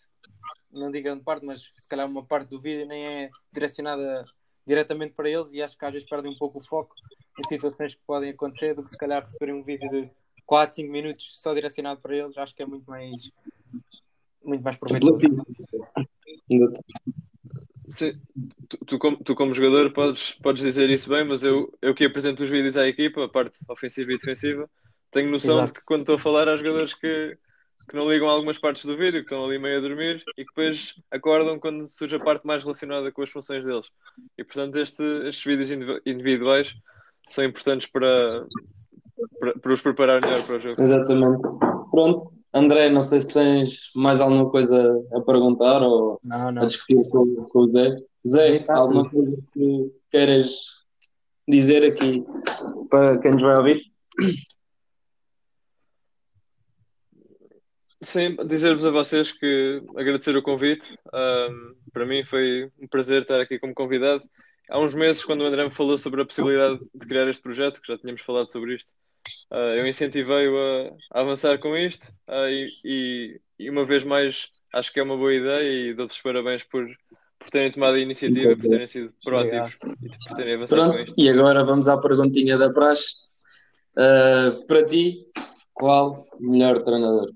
não 0.73 0.91
digo 0.91 1.05
grande 1.05 1.23
parte, 1.23 1.45
mas 1.45 1.61
se 1.61 1.89
calhar 1.89 2.09
uma 2.09 2.25
parte 2.25 2.49
do 2.49 2.61
vídeo 2.61 2.87
nem 2.87 3.07
é 3.07 3.31
direcionada 3.53 4.25
diretamente 4.67 5.15
para 5.15 5.29
eles 5.29 5.53
e 5.53 5.61
acho 5.61 5.77
que 5.77 5.85
às 5.85 5.93
vezes 5.93 6.09
perdem 6.09 6.33
um 6.33 6.39
pouco 6.39 6.59
o 6.59 6.65
foco 6.65 6.95
em 7.39 7.49
situações 7.49 7.95
que 7.95 8.01
podem 8.07 8.31
acontecer 8.31 8.75
do 8.75 8.85
que 8.85 8.91
se 8.91 8.97
calhar 8.97 9.23
receberem 9.23 9.55
um 9.55 9.63
vídeo 9.63 9.89
de 9.91 10.11
4, 10.53 10.77
5 10.77 10.93
minutos 10.93 11.39
só 11.41 11.55
direcionado 11.55 12.03
para 12.03 12.15
eles, 12.15 12.37
acho 12.37 12.55
que 12.55 12.63
é 12.63 12.67
muito 12.67 12.85
mais 12.85 13.11
muito 14.45 14.63
mais 14.63 14.77
proveitoso. 14.77 15.19
Sim, 17.89 18.21
tu, 18.69 18.77
tu, 18.85 18.99
como, 18.99 19.17
tu, 19.25 19.35
como, 19.35 19.55
jogador 19.55 19.91
podes, 19.95 20.33
podes 20.43 20.63
dizer 20.63 20.91
isso 20.91 21.09
bem, 21.09 21.27
mas 21.27 21.43
eu, 21.43 21.73
eu 21.81 21.95
que 21.95 22.05
apresento 22.05 22.43
os 22.43 22.51
vídeos 22.51 22.77
à 22.77 22.87
equipa, 22.87 23.25
a 23.25 23.29
parte 23.31 23.59
ofensiva 23.67 24.13
e 24.13 24.19
defensiva, 24.19 24.69
tenho 25.11 25.31
noção 25.31 25.55
Exato. 25.55 25.73
de 25.73 25.79
que 25.79 25.87
quando 25.87 26.03
estou 26.03 26.17
a 26.17 26.19
falar 26.19 26.47
há 26.47 26.57
jogadores 26.59 26.93
que, 26.93 27.39
que 27.89 27.97
não 27.97 28.11
ligam 28.11 28.29
algumas 28.29 28.59
partes 28.59 28.85
do 28.85 28.95
vídeo, 28.95 29.21
que 29.21 29.33
estão 29.33 29.47
ali 29.47 29.59
meio 29.59 29.79
a 29.79 29.81
dormir 29.81 30.23
e 30.37 30.45
que 30.45 30.51
depois 30.55 30.97
acordam 31.11 31.59
quando 31.59 31.89
surge 31.89 32.17
a 32.17 32.21
parte 32.21 32.47
mais 32.47 32.63
relacionada 32.63 33.11
com 33.11 33.23
as 33.23 33.31
funções 33.31 33.65
deles. 33.65 33.91
E 34.37 34.45
portanto 34.45 34.77
este, 34.77 35.03
estes 35.27 35.45
vídeos 35.45 35.71
individuais 36.05 36.75
são 37.31 37.43
importantes 37.43 37.89
para, 37.89 38.47
para, 39.39 39.59
para 39.59 39.73
os 39.73 39.81
preparar 39.81 40.21
melhor 40.21 40.43
para 40.45 40.57
o 40.57 40.61
jogo. 40.61 40.83
Exatamente. 40.83 41.43
Pronto, 41.91 42.25
André, 42.55 42.91
não 42.91 43.03
sei 43.03 43.21
se 43.21 43.33
tens 43.33 43.91
mais 43.95 44.21
alguma 44.21 44.51
coisa 44.51 44.83
a 45.15 45.21
perguntar 45.21 45.83
ou 45.83 46.21
não, 46.23 46.53
não. 46.53 46.63
a 46.63 46.67
discutir 46.67 47.09
com, 47.09 47.45
com 47.45 47.59
o 47.61 47.69
Zé. 47.69 47.97
Zé, 48.27 48.65
alguma 48.69 49.09
coisa 49.09 49.37
que 49.53 49.93
queres 50.11 50.51
dizer 51.49 51.85
aqui 51.85 52.25
para 52.89 53.19
quem 53.19 53.33
nos 53.33 53.43
vai 53.43 53.57
ouvir? 53.57 53.83
Sim, 58.03 58.37
dizer-vos 58.47 58.85
a 58.85 58.91
vocês 58.91 59.31
que 59.31 59.83
agradecer 59.97 60.37
o 60.37 60.43
convite. 60.43 60.99
Um, 61.15 61.75
para 61.93 62.05
mim 62.05 62.25
foi 62.25 62.71
um 62.81 62.89
prazer 62.89 63.23
estar 63.23 63.41
aqui 63.41 63.59
como 63.59 63.75
convidado. 63.75 64.25
Há 64.71 64.79
uns 64.79 64.95
meses, 64.95 65.25
quando 65.25 65.43
o 65.43 65.47
André 65.47 65.65
me 65.65 65.71
falou 65.71 65.97
sobre 65.97 66.23
a 66.23 66.25
possibilidade 66.27 66.81
de 66.95 67.07
criar 67.07 67.29
este 67.29 67.43
projeto, 67.43 67.81
que 67.81 67.93
já 67.93 67.99
tínhamos 67.99 68.23
falado 68.23 68.51
sobre 68.51 68.75
isto, 68.75 68.93
Uh, 69.53 69.77
eu 69.77 69.87
incentivei-o 69.87 70.57
a, 70.57 71.19
a, 71.19 71.21
avançar 71.21 71.59
com 71.59 71.77
isto 71.77 72.05
uh, 72.27 72.49
e, 72.49 73.39
e, 73.59 73.71
uma 73.71 73.85
vez 73.85 74.03
mais 74.03 74.49
acho 74.73 74.91
que 74.91 74.99
é 74.99 75.03
uma 75.03 75.17
boa 75.17 75.35
ideia 75.35 75.91
e 75.91 75.93
dou-vos 75.93 76.19
parabéns 76.23 76.65
por, 76.65 76.87
por 77.39 77.51
terem 77.51 77.71
tomado 77.71 77.97
a 77.97 78.01
iniciativa, 78.01 78.57
por 78.57 78.67
terem 78.67 78.87
sido 78.87 79.13
proativos 79.23 79.75
e 79.75 80.09
por 80.09 80.37
terem 80.37 80.55
avançado 80.55 80.81
Pronto, 80.81 80.97
com 80.97 81.05
isto. 81.05 81.15
E 81.21 81.29
agora 81.29 81.65
vamos 81.65 81.87
à 81.87 81.99
perguntinha 81.99 82.57
da 82.57 82.73
praxe. 82.73 83.27
Uh, 83.93 84.67
para 84.67 84.87
ti, 84.87 85.27
qual 85.75 86.27
o 86.33 86.51
melhor 86.51 86.83
treinador? 86.83 87.31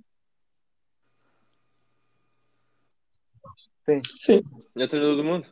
Sim. 3.84 4.00
Sim. 4.18 4.42
Melhor 4.74 4.88
treinador 4.88 5.16
do 5.16 5.24
mundo? 5.24 5.46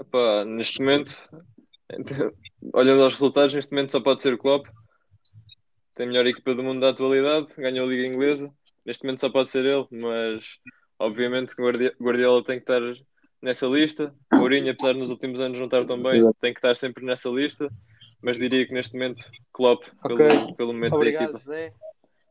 Epá, 0.00 0.44
neste 0.46 0.80
momento 0.80 1.14
olhando 2.72 3.02
aos 3.02 3.14
resultados, 3.14 3.54
neste 3.54 3.72
momento 3.72 3.92
só 3.92 4.00
pode 4.00 4.22
ser 4.22 4.34
o 4.34 4.38
Klopp. 4.38 4.66
Tem 5.94 6.06
a 6.06 6.08
melhor 6.08 6.26
equipa 6.26 6.54
do 6.54 6.62
mundo 6.62 6.80
da 6.80 6.90
atualidade, 6.90 7.48
ganhou 7.56 7.86
a 7.86 7.88
Liga 7.88 8.06
Inglesa. 8.06 8.52
Neste 8.84 9.04
momento 9.04 9.20
só 9.20 9.30
pode 9.30 9.50
ser 9.50 9.64
ele, 9.64 9.86
mas 9.90 10.58
obviamente 10.98 11.54
Guardiola 12.00 12.44
tem 12.44 12.58
que 12.58 12.70
estar 12.70 12.80
nessa 13.40 13.66
lista. 13.66 14.14
Mourinho, 14.32 14.72
apesar 14.72 14.94
de 14.94 15.00
nos 15.00 15.10
últimos 15.10 15.40
anos 15.40 15.58
não 15.58 15.66
estar 15.66 15.84
tão 15.84 16.00
bem, 16.02 16.20
tem 16.40 16.52
que 16.52 16.58
estar 16.58 16.76
sempre 16.76 17.04
nessa 17.04 17.28
lista. 17.28 17.68
Mas 18.22 18.38
diria 18.38 18.66
que 18.66 18.72
neste 18.72 18.94
momento 18.94 19.24
Klopp, 19.52 19.82
okay. 20.04 20.16
pelo, 20.16 20.54
pelo 20.54 20.72
momento 20.72 20.94
Obrigado, 20.94 21.32
da 21.32 21.38
equipa. 21.38 21.50
Zé. 21.50 21.74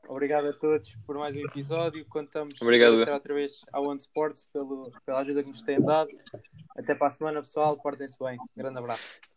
Obrigado 0.07 0.47
a 0.47 0.53
todos 0.53 0.95
por 1.05 1.17
mais 1.17 1.35
um 1.35 1.39
episódio. 1.39 2.05
Contamos 2.05 2.55
Obrigado. 2.61 2.97
outra 2.97 3.33
vez 3.33 3.61
ao 3.71 3.85
One 3.85 3.99
Sports 3.99 4.47
pelo, 4.51 4.91
pela 5.05 5.19
ajuda 5.19 5.43
que 5.43 5.49
nos 5.49 5.61
têm 5.61 5.79
dado. 5.81 6.09
Até 6.77 6.95
para 6.95 7.07
a 7.07 7.11
semana, 7.11 7.41
pessoal. 7.41 7.77
Portem-se 7.77 8.17
bem. 8.19 8.37
grande 8.55 8.79
abraço. 8.79 9.30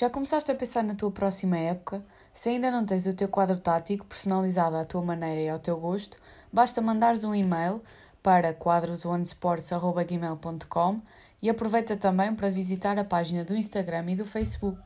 Já 0.00 0.08
começaste 0.08 0.50
a 0.50 0.54
pensar 0.54 0.82
na 0.82 0.94
tua 0.94 1.10
próxima 1.10 1.58
época? 1.58 2.02
Se 2.32 2.48
ainda 2.48 2.70
não 2.70 2.86
tens 2.86 3.04
o 3.04 3.12
teu 3.12 3.28
quadro 3.28 3.60
tático 3.60 4.06
personalizado 4.06 4.78
à 4.78 4.82
tua 4.82 5.02
maneira 5.02 5.40
e 5.42 5.48
ao 5.50 5.58
teu 5.58 5.76
gosto, 5.76 6.16
basta 6.50 6.80
mandares 6.80 7.22
um 7.22 7.34
e-mail 7.34 7.82
para 8.22 8.54
quadrosonesports.gmail.com 8.54 11.02
e 11.42 11.50
aproveita 11.50 11.98
também 11.98 12.34
para 12.34 12.48
visitar 12.48 12.98
a 12.98 13.04
página 13.04 13.44
do 13.44 13.54
Instagram 13.54 14.12
e 14.12 14.16
do 14.16 14.24
Facebook. 14.24 14.80